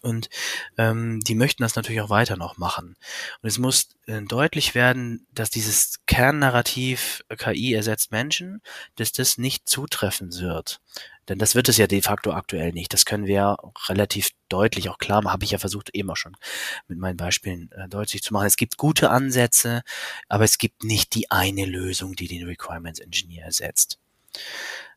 Und 0.01 0.29
ähm, 0.77 1.21
die 1.21 1.33
möchten 1.33 1.63
das 1.63 1.75
natürlich 1.77 2.01
auch 2.01 2.09
weiter 2.09 2.35
noch 2.35 2.57
machen. 2.57 2.97
Und 3.41 3.47
es 3.47 3.57
muss 3.57 3.87
äh, 4.05 4.21
deutlich 4.21 4.75
werden, 4.75 5.25
dass 5.31 5.49
dieses 5.49 5.96
Kernnarrativ 6.07 7.23
äh, 7.29 7.35
KI 7.35 7.73
ersetzt 7.73 8.11
Menschen, 8.11 8.61
dass 8.95 9.11
das 9.11 9.37
nicht 9.37 9.69
zutreffen 9.69 10.39
wird. 10.39 10.81
Denn 11.29 11.39
das 11.39 11.55
wird 11.55 11.67
es 11.67 11.77
ja 11.77 11.87
de 11.87 12.01
facto 12.01 12.31
aktuell 12.31 12.71
nicht. 12.71 12.93
Das 12.93 13.05
können 13.05 13.25
wir 13.25 13.35
ja 13.35 13.57
relativ 13.89 14.29
deutlich 14.49 14.89
auch 14.89 14.97
klar 14.97 15.21
machen. 15.21 15.33
Habe 15.33 15.43
ich 15.43 15.51
ja 15.51 15.57
versucht, 15.57 15.89
eben 15.93 16.09
auch 16.09 16.15
schon 16.15 16.37
mit 16.87 16.97
meinen 16.97 17.17
Beispielen 17.17 17.69
äh, 17.73 17.89
deutlich 17.89 18.23
zu 18.23 18.33
machen. 18.33 18.47
Es 18.47 18.55
gibt 18.55 18.77
gute 18.77 19.09
Ansätze, 19.09 19.83
aber 20.29 20.45
es 20.45 20.57
gibt 20.57 20.83
nicht 20.83 21.13
die 21.15 21.29
eine 21.29 21.65
Lösung, 21.65 22.15
die 22.15 22.27
den 22.27 22.45
Requirements 22.45 22.99
Engineer 22.99 23.45
ersetzt. 23.45 23.99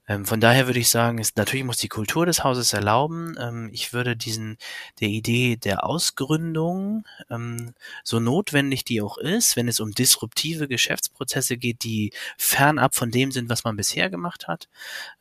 Ähm, 0.08 0.24
von 0.26 0.40
daher 0.40 0.66
würde 0.66 0.80
ich 0.80 0.88
sagen, 0.88 1.18
ist, 1.18 1.36
natürlich 1.36 1.64
muss 1.64 1.76
die 1.76 1.88
Kultur 1.88 2.26
des 2.26 2.42
Hauses 2.42 2.72
erlauben. 2.72 3.36
Ähm, 3.38 3.70
ich 3.72 3.92
würde 3.92 4.16
diesen, 4.16 4.56
der 5.00 5.08
Idee 5.08 5.56
der 5.56 5.84
Ausgründung, 5.84 7.04
ähm, 7.30 7.74
so 8.04 8.20
notwendig 8.20 8.84
die 8.84 9.02
auch 9.02 9.18
ist, 9.18 9.56
wenn 9.56 9.68
es 9.68 9.80
um 9.80 9.92
disruptive 9.92 10.68
Geschäftsprozesse 10.68 11.56
geht, 11.56 11.84
die 11.84 12.12
fernab 12.38 12.94
von 12.94 13.10
dem 13.10 13.30
sind, 13.30 13.48
was 13.48 13.64
man 13.64 13.76
bisher 13.76 14.10
gemacht 14.10 14.48
hat, 14.48 14.68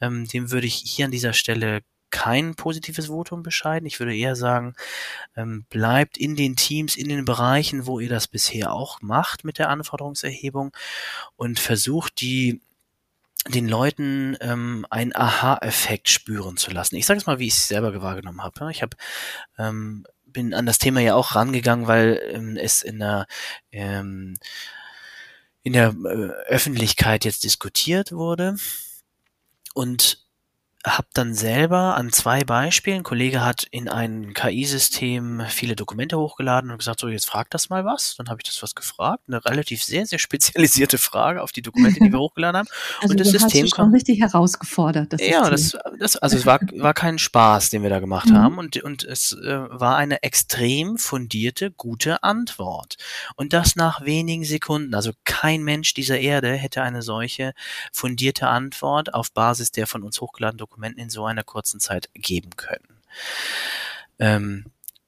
ähm, 0.02 0.28
dem 0.28 0.52
würde 0.52 0.68
ich 0.68 0.76
hier 0.76 1.06
an 1.06 1.12
dieser 1.12 1.34
Stelle 1.34 1.82
kein 2.12 2.56
positives 2.56 3.08
Votum 3.08 3.44
bescheiden. 3.44 3.86
Ich 3.86 4.00
würde 4.00 4.16
eher 4.16 4.36
sagen, 4.36 4.74
ähm, 5.36 5.66
bleibt 5.70 6.18
in 6.18 6.36
den 6.36 6.56
Teams, 6.56 6.96
in 6.96 7.10
den 7.10 7.26
Bereichen, 7.26 7.86
wo 7.86 8.00
ihr 8.00 8.10
das 8.10 8.28
bisher 8.28 8.74
auch 8.74 9.02
macht 9.02 9.44
mit 9.44 9.60
der 9.60 9.70
Anforderungserhebung 9.70 10.72
und 11.36 11.60
versucht 11.60 12.22
die 12.22 12.62
den 13.48 13.68
Leuten 13.68 14.38
ähm, 14.42 14.86
einen 14.90 15.16
Aha-Effekt 15.16 16.10
spüren 16.10 16.58
zu 16.58 16.72
lassen. 16.72 16.96
Ich 16.96 17.06
sage 17.06 17.20
es 17.20 17.26
mal, 17.26 17.40
wie 17.40 17.48
ich 17.48 17.54
es 17.54 17.68
selber 17.68 18.02
wahrgenommen 18.02 18.44
habe. 18.44 18.70
Ich 18.72 18.82
habe 18.82 18.98
ähm, 19.58 20.06
bin 20.26 20.54
an 20.54 20.66
das 20.66 20.78
Thema 20.78 21.00
ja 21.00 21.16
auch 21.16 21.36
rangegangen, 21.36 21.88
weil 21.88 22.22
ähm, 22.32 22.58
es 22.58 22.82
in 22.82 23.00
der 23.00 23.28
ähm, 23.72 24.36
in 25.64 25.74
der 25.74 25.90
äh, 25.90 26.52
Öffentlichkeit 26.52 27.26
jetzt 27.26 27.44
diskutiert 27.44 28.12
wurde 28.12 28.56
und 29.74 30.19
habe 30.86 31.08
dann 31.14 31.34
selber 31.34 31.98
an 31.98 32.10
zwei 32.12 32.46
Beispielen, 32.46 33.00
ein 33.00 33.04
Kollege 33.04 33.44
hat 33.44 33.68
in 33.70 33.90
ein 33.90 34.34
KI-System 34.34 35.44
viele 35.50 35.76
Dokumente 35.76 36.18
hochgeladen 36.18 36.72
und 36.72 36.78
gesagt, 36.78 37.02
so 37.02 37.10
jetzt 37.10 37.26
frag 37.26 37.50
das 37.50 37.70
mal 37.70 37.84
was. 37.84 38.16
Dann 38.16 38.30
habe 38.30 38.40
ich 38.42 38.48
das 38.48 38.64
was 38.64 38.76
gefragt, 38.76 39.24
eine 39.28 39.44
relativ 39.44 39.84
sehr, 39.84 40.06
sehr 40.06 40.20
spezialisierte 40.20 40.98
Frage 40.98 41.42
auf 41.42 41.52
die 41.52 41.62
Dokumente, 41.62 42.00
die 42.00 42.12
wir 42.12 42.20
hochgeladen 42.20 42.60
haben. 42.60 42.68
Also 43.02 43.12
und 43.12 43.20
das 43.20 43.28
System 43.30 43.64
hast 43.66 43.74
du 43.74 43.76
schon 43.76 43.94
richtig 43.94 44.22
herausgefordert. 44.22 45.12
Das 45.12 45.22
ja, 45.22 45.50
das, 45.50 45.78
das, 46.00 46.16
also 46.16 46.38
es 46.38 46.46
war, 46.46 46.62
war 46.78 46.94
kein 46.94 47.20
Spaß, 47.20 47.72
den 47.72 47.84
wir 47.84 47.90
da 47.90 48.00
gemacht 48.00 48.30
mhm. 48.30 48.38
haben 48.38 48.58
und, 48.58 48.82
und 48.82 49.04
es 49.04 49.34
äh, 49.34 49.60
war 49.70 49.98
eine 49.98 50.24
extrem 50.24 50.98
fundierte, 50.98 51.72
gute 51.72 52.24
Antwort. 52.24 52.96
Und 53.36 53.52
das 53.52 53.76
nach 53.76 54.06
wenigen 54.06 54.46
Sekunden. 54.46 54.96
Also 54.96 55.12
kein 55.26 55.64
Mensch 55.64 55.94
dieser 55.94 56.20
Erde 56.20 56.54
hätte 56.54 56.84
eine 56.84 57.02
solche 57.02 57.54
fundierte 57.92 58.48
Antwort 58.48 59.14
auf 59.14 59.34
Basis 59.34 59.72
der 59.72 59.86
von 59.86 60.04
uns 60.04 60.22
hochgeladenen 60.22 60.69
Dokumenten 60.70 61.02
in 61.02 61.10
so 61.10 61.26
einer 61.26 61.44
kurzen 61.44 61.80
Zeit 61.80 62.10
geben 62.14 62.52
können. 62.56 63.02
Ähm, 64.20 64.66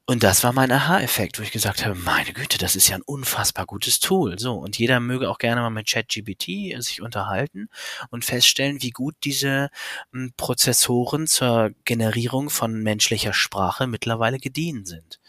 und 0.07 0.23
das 0.23 0.43
war 0.43 0.51
mein 0.51 0.71
Aha-Effekt, 0.71 1.39
wo 1.39 1.43
ich 1.43 1.51
gesagt 1.51 1.85
habe, 1.85 1.95
meine 1.95 2.33
Güte, 2.33 2.57
das 2.57 2.75
ist 2.75 2.89
ja 2.89 2.95
ein 2.95 3.03
unfassbar 3.03 3.65
gutes 3.65 3.99
Tool. 3.99 4.39
So, 4.39 4.55
und 4.55 4.77
jeder 4.77 4.99
möge 4.99 5.29
auch 5.29 5.37
gerne 5.37 5.61
mal 5.61 5.69
mit 5.69 5.87
ChatGPT 5.87 6.75
sich 6.81 7.01
unterhalten 7.01 7.69
und 8.09 8.25
feststellen, 8.25 8.81
wie 8.81 8.89
gut 8.89 9.15
diese 9.23 9.69
m, 10.11 10.23
hm, 10.23 10.33
Prozessoren 10.35 11.27
zur 11.27 11.71
Generierung 11.85 12.49
von 12.49 12.81
menschlicher 12.81 13.31
Sprache 13.31 13.87
mittlerweile 13.87 14.39
gediehen 14.39 14.85
sind. 14.85 15.21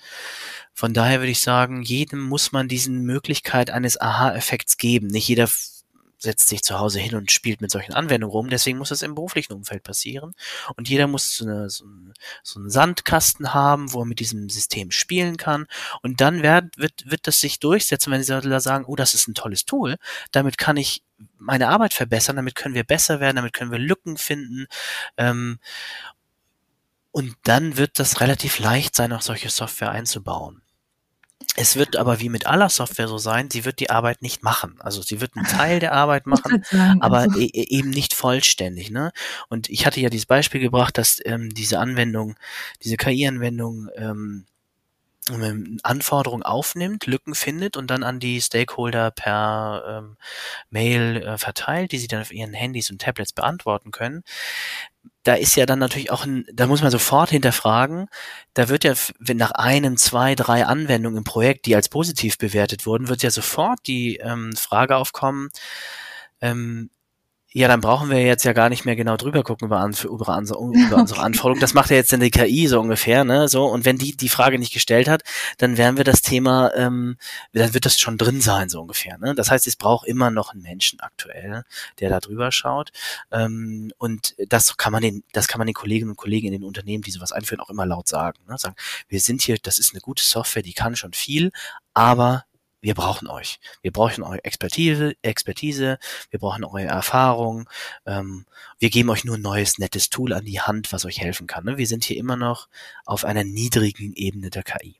Von 0.73 0.95
daher 0.95 1.21
würde 1.21 1.33
ich 1.33 1.43
sagen, 1.43 1.83
jedem 1.83 2.21
muss 2.21 2.51
man 2.51 2.67
diesen 2.67 3.03
Möglichkeit 3.03 3.71
eines 3.71 4.01
Aha-Effekts 4.01 4.79
geben. 4.79 5.09
Nicht 5.09 5.29
jeder 5.29 5.49
setzt 6.23 6.49
sich 6.49 6.63
zu 6.63 6.79
Hause 6.79 7.01
hin 7.01 7.17
und 7.17 7.33
spielt 7.33 7.61
mit 7.61 7.71
solchen 7.71 7.95
Anwendungen 7.95 8.33
rum. 8.33 8.49
Deswegen 8.49 8.79
muss 8.79 8.91
das 8.91 9.03
im 9.03 9.15
beruflichen 9.15 9.53
Umfeld 9.53 9.83
passieren. 9.83 10.35
Und 10.77 10.89
jeder 10.89 11.09
muss 11.09 11.37
so, 11.37 11.45
eine, 11.45 11.69
so, 11.69 11.85
einen, 11.85 12.15
so 12.43 12.61
einen 12.61 12.71
Sandkasten 12.71 13.53
haben, 13.53 13.93
wo 13.93 14.03
er 14.03 14.07
mit 14.07 14.21
diesem 14.21 14.49
System 14.49 14.93
spielen 14.93 15.37
kann. 15.37 15.67
Und 16.03 16.21
dann 16.21 16.43
wird, 16.43 16.79
wird, 16.79 17.11
wird 17.11 17.27
das 17.27 17.41
sich 17.41 17.59
durchsetzen, 17.59 18.13
wenn 18.13 18.23
sie 18.23 18.41
da 18.41 18.61
sagen, 18.61 18.85
oh, 18.87 18.95
das 18.95 19.15
ist 19.15 19.27
ein 19.27 19.35
tolles 19.35 19.65
Tool. 19.65 19.97
Damit 20.31 20.59
kann 20.59 20.77
ich 20.77 21.03
meine 21.39 21.69
Arbeit 21.69 21.93
verbessern, 21.93 22.37
damit 22.37 22.55
können 22.55 22.75
wir 22.75 22.85
besser 22.85 23.21
werden, 23.21 23.37
damit 23.37 23.53
können 23.53 23.73
wir 23.73 23.79
Lücken 23.79 24.17
finden. 24.17 24.67
Ähm, 25.17 25.59
und 27.11 27.37
dann 27.45 27.77
wird 27.77 27.99
das 27.99 28.21
relativ 28.21 28.59
leicht 28.59 28.95
sein, 28.95 29.13
auch 29.13 29.23
solche 29.23 29.51
Software 29.51 29.91
einzubauen. 29.91 30.63
Es 31.55 31.77
wird 31.77 31.97
aber 31.97 32.21
wie 32.21 32.31
mit 32.31 32.47
aller 32.47 32.71
Software 32.71 33.09
so 33.09 33.19
sein, 33.19 33.51
sie 33.51 33.67
wird 33.67 33.79
die 33.79 33.91
Arbeit 33.91 34.23
nicht 34.23 34.43
machen. 34.43 34.77
Also 34.81 35.03
sie 35.03 35.21
wird 35.21 35.37
einen 35.37 35.47
Teil 35.47 35.81
der 35.81 35.93
Arbeit 35.93 36.27
machen, 36.27 36.65
aber 37.01 37.19
also 37.19 37.39
e, 37.39 37.45
e 37.45 37.77
eben 37.77 37.91
nicht 37.91 38.15
vollständig. 38.15 38.91
Ne? 38.91 39.13
Und 39.49 39.69
ich 39.69 39.85
hatte 39.85 40.01
ja 40.01 40.09
dieses 40.09 40.27
Beispiel 40.27 40.61
gebracht, 40.61 40.97
dass 40.97 41.21
ähm, 41.25 41.51
diese 41.51 41.79
Anwendung, 41.79 42.37
diese 42.83 42.97
KI-Anwendung 42.97 43.89
ähm, 43.97 44.13
ähm, 44.13 44.47
Anforderungen 45.85 46.43
aufnimmt, 46.43 47.07
Lücken 47.07 47.35
findet 47.37 47.77
und 47.77 47.89
dann 47.91 48.03
an 48.03 48.19
die 48.19 48.41
Stakeholder 48.41 49.13
per 49.13 49.85
ähm, 49.87 50.17
Mail 50.71 51.19
äh, 51.19 51.39
verteilt, 51.39 51.93
die 51.93 51.99
sie 51.99 52.09
dann 52.09 52.23
auf 52.23 52.33
ihren 52.33 52.55
Handys 52.55 52.91
und 52.91 53.01
Tablets 53.01 53.33
beantworten 53.33 53.93
können. 53.93 54.25
Da 55.23 55.35
ist 55.35 55.55
ja 55.55 55.67
dann 55.67 55.79
natürlich 55.79 56.11
auch 56.11 56.25
ein, 56.25 56.45
da 56.53 56.67
muss 56.67 56.83
man 56.83 56.91
sofort 56.91 57.31
hinterfragen, 57.31 58.09
da 58.55 58.69
wird 58.69 58.83
ja, 58.83 58.95
wenn 59.21 59.37
nach 59.37 59.53
einem, 59.53 59.97
zwei, 59.97 60.35
drei 60.35 60.67
Anwendungen 60.67 61.19
im 61.19 61.25
Projekt, 61.25 61.67
die 61.67 61.77
als 61.77 61.89
positiv 61.89 62.39
bewertet 62.39 62.87
wurden, 62.87 63.09
wird 63.09 63.23
ja 63.23 63.31
sofort 63.31 63.79
die 63.87 64.17
ähm, 64.17 64.57
Frage 64.57 64.97
aufkommen, 64.97 65.51
ähm, 66.41 66.91
ja, 67.55 67.69
dann 67.69 67.81
brauchen 67.81 68.09
wir 68.09 68.23
jetzt 68.23 68.45
ja 68.45 68.53
gar 68.53 68.69
nicht 68.69 68.85
mehr 68.85 68.97
genau 68.97 69.17
drüber 69.17 69.43
gucken 69.43 69.67
über, 69.67 69.85
über, 69.85 70.07
über 70.07 70.97
unsere 70.97 71.21
Anforderungen. 71.23 71.61
Das 71.61 71.75
macht 71.75 71.91
ja 71.91 71.97
jetzt 71.97 72.13
dann 72.13 72.21
die 72.21 72.31
KI 72.31 72.67
so 72.67 72.81
ungefähr, 72.81 73.25
ne? 73.25 73.49
So, 73.49 73.67
und 73.67 73.85
wenn 73.85 73.99
die 73.99 74.17
die 74.17 74.29
Frage 74.29 74.59
nicht 74.59 74.73
gestellt 74.73 75.09
hat, 75.09 75.23
dann 75.59 75.77
werden 75.77 75.97
wir 75.97 76.05
das 76.05 76.23
Thema, 76.23 76.73
ähm, 76.75 77.17
dann 77.53 77.75
wird 77.75 77.85
das 77.85 78.01
schon 78.01 78.17
drin 78.19 78.41
sein, 78.41 78.69
so 78.69 78.81
ungefähr. 78.81 79.19
Ne? 79.19 79.35
Das 79.35 79.51
heißt, 79.51 79.67
es 79.67 79.77
braucht 79.77 80.07
immer 80.07 80.31
noch 80.31 80.53
einen 80.53 80.63
Menschen 80.63 81.01
aktuell, 81.01 81.65
der 82.01 82.11
da 82.11 82.21
drüber 82.21 82.53
schaut. 82.53 82.91
Ähm, 83.31 83.93
und 83.99 84.35
das 84.49 84.77
kann 84.77 84.93
man 84.93 85.03
den, 85.03 85.23
das 85.33 85.49
kann 85.49 85.59
man 85.59 85.67
den 85.67 85.75
Kolleginnen 85.75 86.11
und 86.11 86.17
Kollegen 86.17 86.47
in 86.47 86.53
den 86.53 86.65
Unternehmen, 86.65 87.03
die 87.03 87.11
sowas 87.11 87.33
einführen, 87.33 87.61
auch 87.61 87.71
immer 87.71 87.87
laut 87.87 88.09
sagen. 88.09 88.39
Ne? 88.49 88.57
Sagen, 88.57 88.77
wir 89.09 89.21
sind 89.21 89.43
hier, 89.43 89.59
das 89.63 89.79
ist 89.79 89.93
eine 89.93 90.01
gute 90.01 90.23
Software, 90.23 90.63
die 90.63 90.73
kann 90.73 90.97
schon 90.97 91.13
viel, 91.13 91.53
aber 91.95 92.45
wir 92.83 92.95
brauchen 92.95 93.29
euch. 93.29 93.61
Wir 93.81 93.93
brauchen 93.93 94.25
eure 94.25 94.45
Expertise, 94.45 95.15
Expertise, 95.23 95.99
wir 96.31 96.41
brauchen 96.41 96.65
eure 96.65 96.83
Erfahrung. 96.83 97.69
Ähm, 98.05 98.45
wir 98.79 98.91
geben 98.91 99.09
euch 99.11 99.25
nur 99.25 99.37
ein 99.37 99.43
neues, 99.43 99.79
nettes 99.79 100.11
Tool 100.11 100.33
an 100.33 100.45
die 100.45 100.61
Hand, 100.61 100.93
was 100.93 101.05
euch 101.05 101.21
helfen 101.21 101.47
kann. 101.47 101.65
Ne? 101.65 101.79
Wir 101.79 101.87
sind 101.87 102.05
hier 102.05 102.17
immer 102.17 102.37
noch 102.37 102.69
auf 103.07 103.25
einer 103.25 103.45
niedrigen 103.45 104.13
Ebene 104.15 104.51
der 104.51 104.65
KI. 104.65 104.97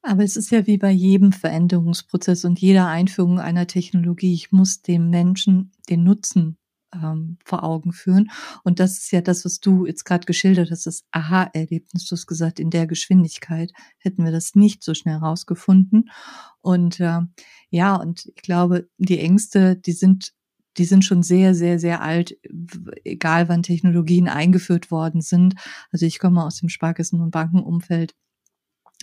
Aber 0.00 0.22
es 0.24 0.36
ist 0.36 0.50
ja 0.50 0.66
wie 0.66 0.78
bei 0.78 0.90
jedem 0.90 1.32
Veränderungsprozess 1.32 2.44
und 2.44 2.60
jeder 2.60 2.86
Einführung 2.88 3.38
einer 3.38 3.66
Technologie. 3.66 4.34
Ich 4.34 4.50
muss 4.52 4.82
dem 4.82 5.10
Menschen 5.10 5.72
den 5.88 6.04
Nutzen 6.04 6.56
ähm, 6.94 7.38
vor 7.44 7.64
Augen 7.64 7.92
führen. 7.92 8.30
Und 8.64 8.80
das 8.80 8.98
ist 8.98 9.10
ja 9.12 9.20
das, 9.20 9.44
was 9.44 9.60
du 9.60 9.86
jetzt 9.86 10.04
gerade 10.04 10.26
geschildert 10.26 10.70
hast, 10.70 10.86
das 10.86 11.04
Aha-Erlebnis. 11.10 12.06
Du 12.06 12.16
hast 12.16 12.26
gesagt, 12.26 12.60
in 12.60 12.70
der 12.70 12.86
Geschwindigkeit 12.86 13.72
hätten 13.98 14.24
wir 14.24 14.32
das 14.32 14.54
nicht 14.54 14.82
so 14.82 14.94
schnell 14.94 15.16
rausgefunden. 15.16 16.10
Und 16.60 17.00
äh, 17.00 17.20
ja, 17.70 17.96
und 17.96 18.26
ich 18.26 18.42
glaube, 18.42 18.88
die 18.98 19.18
Ängste, 19.18 19.76
die 19.76 19.92
sind 19.92 20.32
die 20.78 20.84
sind 20.84 21.04
schon 21.04 21.22
sehr, 21.22 21.54
sehr, 21.54 21.78
sehr 21.78 22.02
alt, 22.02 22.34
egal 23.04 23.48
wann 23.48 23.62
Technologien 23.62 24.28
eingeführt 24.28 24.90
worden 24.90 25.20
sind. 25.20 25.54
Also 25.90 26.06
ich 26.06 26.18
komme 26.18 26.44
aus 26.44 26.60
dem 26.60 26.68
Sparkassen- 26.68 27.20
und 27.20 27.30
Bankenumfeld. 27.30 28.14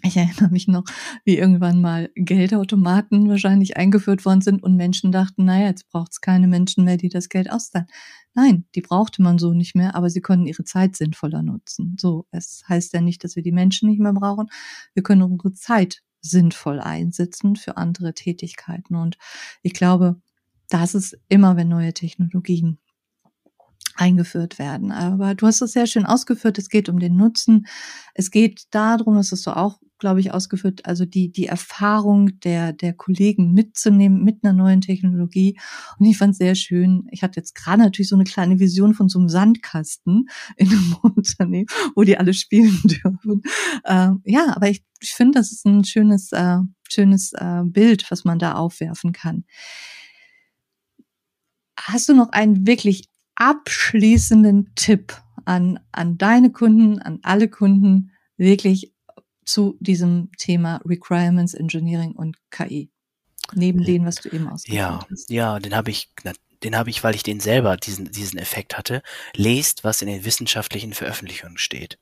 Ich 0.03 0.15
erinnere 0.15 0.49
mich 0.49 0.67
noch, 0.67 0.85
wie 1.25 1.37
irgendwann 1.37 1.81
mal 1.81 2.09
Geldautomaten 2.15 3.27
wahrscheinlich 3.27 3.75
eingeführt 3.75 4.25
worden 4.25 4.41
sind 4.41 4.63
und 4.63 4.75
Menschen 4.75 5.11
dachten, 5.11 5.45
naja, 5.45 5.67
jetzt 5.67 5.89
braucht 5.89 6.13
es 6.13 6.21
keine 6.21 6.47
Menschen 6.47 6.85
mehr, 6.85 6.97
die 6.97 7.09
das 7.09 7.27
Geld 7.27 7.51
auszahlen. 7.51 7.87
Nein, 8.33 8.65
die 8.75 8.81
brauchte 8.81 9.21
man 9.21 9.37
so 9.37 9.53
nicht 9.53 9.75
mehr, 9.75 9.95
aber 9.95 10.09
sie 10.09 10.21
konnten 10.21 10.47
ihre 10.47 10.63
Zeit 10.63 10.95
sinnvoller 10.95 11.43
nutzen. 11.43 11.97
So, 11.99 12.27
es 12.31 12.63
heißt 12.69 12.93
ja 12.93 13.01
nicht, 13.01 13.23
dass 13.23 13.35
wir 13.35 13.43
die 13.43 13.51
Menschen 13.51 13.89
nicht 13.89 13.99
mehr 13.99 14.13
brauchen. 14.13 14.47
Wir 14.93 15.03
können 15.03 15.23
unsere 15.23 15.53
Zeit 15.53 16.01
sinnvoll 16.21 16.79
einsetzen 16.79 17.55
für 17.55 17.77
andere 17.77 18.13
Tätigkeiten. 18.13 18.95
Und 18.95 19.17
ich 19.63 19.73
glaube, 19.73 20.21
das 20.69 20.95
ist 20.95 21.17
immer, 21.27 21.57
wenn 21.57 21.67
neue 21.67 21.93
Technologien 21.93 22.79
eingeführt 23.99 24.59
werden. 24.59 24.91
Aber 24.91 25.35
du 25.35 25.45
hast 25.45 25.61
es 25.61 25.73
sehr 25.73 25.85
schön 25.85 26.05
ausgeführt. 26.05 26.57
Es 26.57 26.69
geht 26.69 26.87
um 26.89 26.99
den 26.99 27.17
Nutzen. 27.17 27.67
Es 28.13 28.31
geht 28.31 28.63
darum, 28.71 29.15
das 29.15 29.31
hast 29.31 29.45
du 29.45 29.51
auch, 29.51 29.79
glaube 29.99 30.21
ich, 30.21 30.31
ausgeführt, 30.33 30.85
also 30.85 31.03
die, 31.03 31.29
die 31.29 31.47
Erfahrung 31.47 32.39
der, 32.39 32.71
der 32.71 32.93
Kollegen 32.93 33.53
mitzunehmen 33.53 34.23
mit 34.23 34.41
einer 34.41 34.53
neuen 34.53 34.79
Technologie. 34.79 35.59
Und 35.97 36.05
ich 36.05 36.17
fand 36.17 36.31
es 36.31 36.37
sehr 36.37 36.55
schön. 36.55 37.07
Ich 37.11 37.23
hatte 37.23 37.41
jetzt 37.41 37.55
gerade 37.55 37.81
natürlich 37.83 38.07
so 38.07 38.15
eine 38.15 38.23
kleine 38.23 38.59
Vision 38.59 38.93
von 38.93 39.09
so 39.09 39.19
einem 39.19 39.27
Sandkasten 39.27 40.29
in 40.55 40.69
einem 40.69 40.95
Unternehmen, 41.03 41.67
wo 41.95 42.03
die 42.03 42.17
alle 42.17 42.33
spielen 42.33 42.79
dürfen. 42.83 43.41
Ähm, 43.85 44.21
ja, 44.23 44.53
aber 44.55 44.69
ich, 44.69 44.81
ich 45.01 45.11
finde, 45.11 45.39
das 45.39 45.51
ist 45.51 45.65
ein 45.65 45.83
schönes, 45.83 46.31
äh, 46.31 46.59
schönes 46.89 47.33
äh, 47.33 47.63
Bild, 47.65 48.09
was 48.09 48.23
man 48.23 48.39
da 48.39 48.53
aufwerfen 48.53 49.11
kann. 49.11 49.43
Hast 51.77 52.07
du 52.07 52.13
noch 52.13 52.29
einen 52.29 52.65
wirklich 52.65 53.09
abschließenden 53.39 54.71
Tipp 54.75 55.19
an, 55.45 55.79
an 55.91 56.17
deine 56.17 56.51
Kunden, 56.51 56.99
an 56.99 57.19
alle 57.23 57.47
Kunden, 57.47 58.11
wirklich 58.37 58.93
zu 59.45 59.75
diesem 59.79 60.29
Thema 60.37 60.79
Requirements 60.85 61.55
Engineering 61.55 62.11
und 62.11 62.37
KI? 62.51 62.91
Neben 63.55 63.83
dem, 63.83 64.05
was 64.05 64.17
du 64.17 64.29
eben 64.29 64.47
ausgeführt 64.47 64.77
ja, 64.77 65.07
hast. 65.09 65.31
Ja, 65.31 65.57
den 65.57 65.75
habe 65.75 65.89
ich, 65.89 66.11
den 66.63 66.77
habe 66.77 66.91
ich, 66.91 67.03
weil 67.03 67.15
ich 67.15 67.23
den 67.23 67.39
selber 67.39 67.77
diesen, 67.77 68.11
diesen 68.11 68.37
Effekt 68.37 68.77
hatte. 68.77 69.01
Lest, 69.35 69.83
was 69.83 70.03
in 70.03 70.07
den 70.07 70.23
wissenschaftlichen 70.23 70.93
Veröffentlichungen 70.93 71.57
steht 71.57 71.97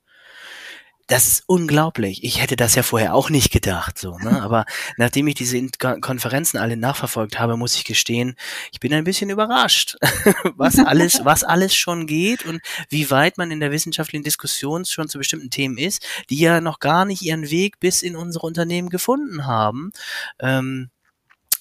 das 1.08 1.28
ist 1.28 1.43
unglaublich. 1.48 2.24
Ich 2.24 2.41
hätte 2.41 2.58
das 2.58 2.76
ja 2.76 2.84
vorher 2.84 3.15
auch 3.15 3.30
nicht 3.30 3.52
gedacht, 3.52 3.98
so, 3.98 4.17
ne? 4.17 4.41
Aber 4.43 4.65
nachdem 4.98 5.28
ich 5.28 5.36
diese 5.36 5.65
Konferenzen 6.02 6.58
alle 6.58 6.76
nachverfolgt 6.76 7.39
habe, 7.39 7.56
muss 7.56 7.76
ich 7.76 7.86
gestehen, 7.86 8.36
ich 8.72 8.82
bin 8.82 8.93
ein 8.93 9.06
bisschen 9.06 9.30
überrascht, 9.30 9.96
was 10.56 10.80
alles, 10.80 11.22
was 11.26 11.43
alles 11.43 11.74
schon 11.76 12.08
geht 12.08 12.46
und 12.46 12.62
wie 12.89 13.10
weit 13.10 13.38
man 13.38 13.52
in 13.52 13.62
der 13.62 13.72
wissenschaftlichen 13.72 14.24
Diskussion 14.24 14.84
schon 14.86 15.08
zu 15.08 15.17
bestimmten 15.17 15.50
Themen 15.50 15.78
ist, 15.78 16.06
die 16.30 16.38
ja 16.38 16.60
noch 16.60 16.80
gar 16.80 17.06
nicht 17.06 17.22
ihren 17.22 17.50
Weg 17.50 17.80
bis 17.80 18.02
in 18.02 18.17
unsere 18.17 18.46
Unternehmen 18.46 18.89
gefunden 18.89 19.46
haben. 19.46 19.91
Ähm, 20.39 20.89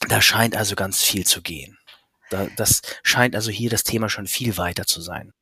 da 0.09 0.21
scheint 0.21 0.57
also 0.57 0.75
ganz 0.75 1.03
viel 1.03 1.25
zu 1.25 1.41
gehen. 1.41 1.79
Da, 2.31 2.49
das 2.57 2.83
scheint 3.05 3.37
also 3.37 3.53
hier 3.53 3.71
das 3.71 3.85
Thema 3.85 4.09
schon 4.09 4.27
viel 4.27 4.57
weiter 4.57 4.87
zu 4.87 5.01
sein. 5.01 5.33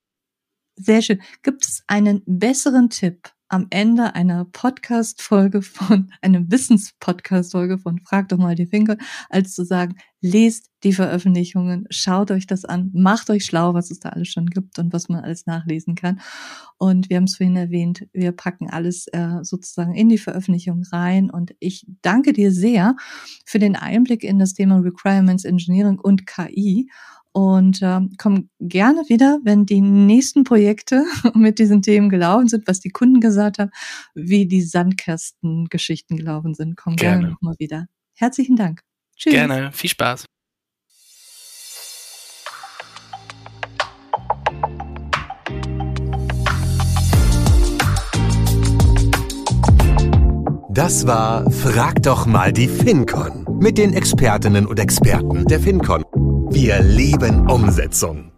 Sehr 0.76 1.00
schön. 1.02 1.22
Gibt 1.42 1.64
es 1.64 1.82
einen 1.86 2.22
besseren 2.26 2.90
Tipp 2.90 3.33
am 3.48 3.66
Ende 3.70 4.14
einer 4.14 4.44
Podcast-Folge 4.46 5.62
von, 5.62 6.12
einem 6.22 6.50
Wissens-Podcast-Folge 6.50 7.78
von 7.78 8.00
Frag 8.00 8.28
doch 8.28 8.38
mal 8.38 8.54
die 8.54 8.66
Finkel, 8.66 8.98
als 9.28 9.54
zu 9.54 9.64
sagen, 9.64 9.96
lest 10.20 10.70
die 10.82 10.92
Veröffentlichungen, 10.92 11.86
schaut 11.90 12.30
euch 12.30 12.46
das 12.46 12.64
an, 12.64 12.90
macht 12.94 13.30
euch 13.30 13.44
schlau, 13.44 13.74
was 13.74 13.90
es 13.90 14.00
da 14.00 14.10
alles 14.10 14.28
schon 14.28 14.46
gibt 14.46 14.78
und 14.78 14.92
was 14.92 15.08
man 15.08 15.22
alles 15.22 15.46
nachlesen 15.46 15.94
kann. 15.94 16.20
Und 16.78 17.10
wir 17.10 17.16
haben 17.16 17.24
es 17.24 17.36
vorhin 17.36 17.56
erwähnt, 17.56 18.06
wir 18.12 18.32
packen 18.32 18.70
alles 18.70 19.06
äh, 19.08 19.38
sozusagen 19.42 19.94
in 19.94 20.08
die 20.08 20.18
Veröffentlichung 20.18 20.82
rein. 20.92 21.30
Und 21.30 21.54
ich 21.60 21.86
danke 22.02 22.32
dir 22.32 22.52
sehr 22.52 22.96
für 23.44 23.58
den 23.58 23.76
Einblick 23.76 24.24
in 24.24 24.38
das 24.38 24.54
Thema 24.54 24.78
Requirements 24.78 25.44
Engineering 25.44 25.98
und 25.98 26.26
KI 26.26 26.88
und 27.34 27.82
äh, 27.82 28.00
komm 28.16 28.48
gerne 28.60 29.02
wieder, 29.08 29.40
wenn 29.42 29.66
die 29.66 29.80
nächsten 29.80 30.44
Projekte 30.44 31.04
mit 31.34 31.58
diesen 31.58 31.82
Themen 31.82 32.08
gelaufen 32.08 32.46
sind, 32.46 32.68
was 32.68 32.78
die 32.78 32.90
Kunden 32.90 33.18
gesagt 33.20 33.58
haben, 33.58 33.72
wie 34.14 34.46
die 34.46 34.62
Sandkästen-Geschichten 34.62 36.16
gelaufen 36.16 36.54
sind. 36.54 36.76
Komm 36.76 36.94
gerne, 36.94 37.18
gerne 37.18 37.32
nochmal 37.32 37.56
wieder. 37.58 37.86
Herzlichen 38.14 38.54
Dank. 38.54 38.82
Tschüss. 39.16 39.32
Gerne, 39.32 39.72
viel 39.72 39.90
Spaß. 39.90 40.26
Das 50.70 51.06
war 51.06 51.50
Frag 51.50 52.02
doch 52.02 52.26
mal 52.26 52.52
die 52.52 52.68
FinCon 52.68 53.44
mit 53.58 53.78
den 53.78 53.92
Expertinnen 53.92 54.66
und 54.66 54.78
Experten 54.78 55.46
der 55.46 55.58
FinCon. 55.58 56.04
Wir 56.50 56.80
lieben 56.82 57.48
Umsetzung. 57.48 58.33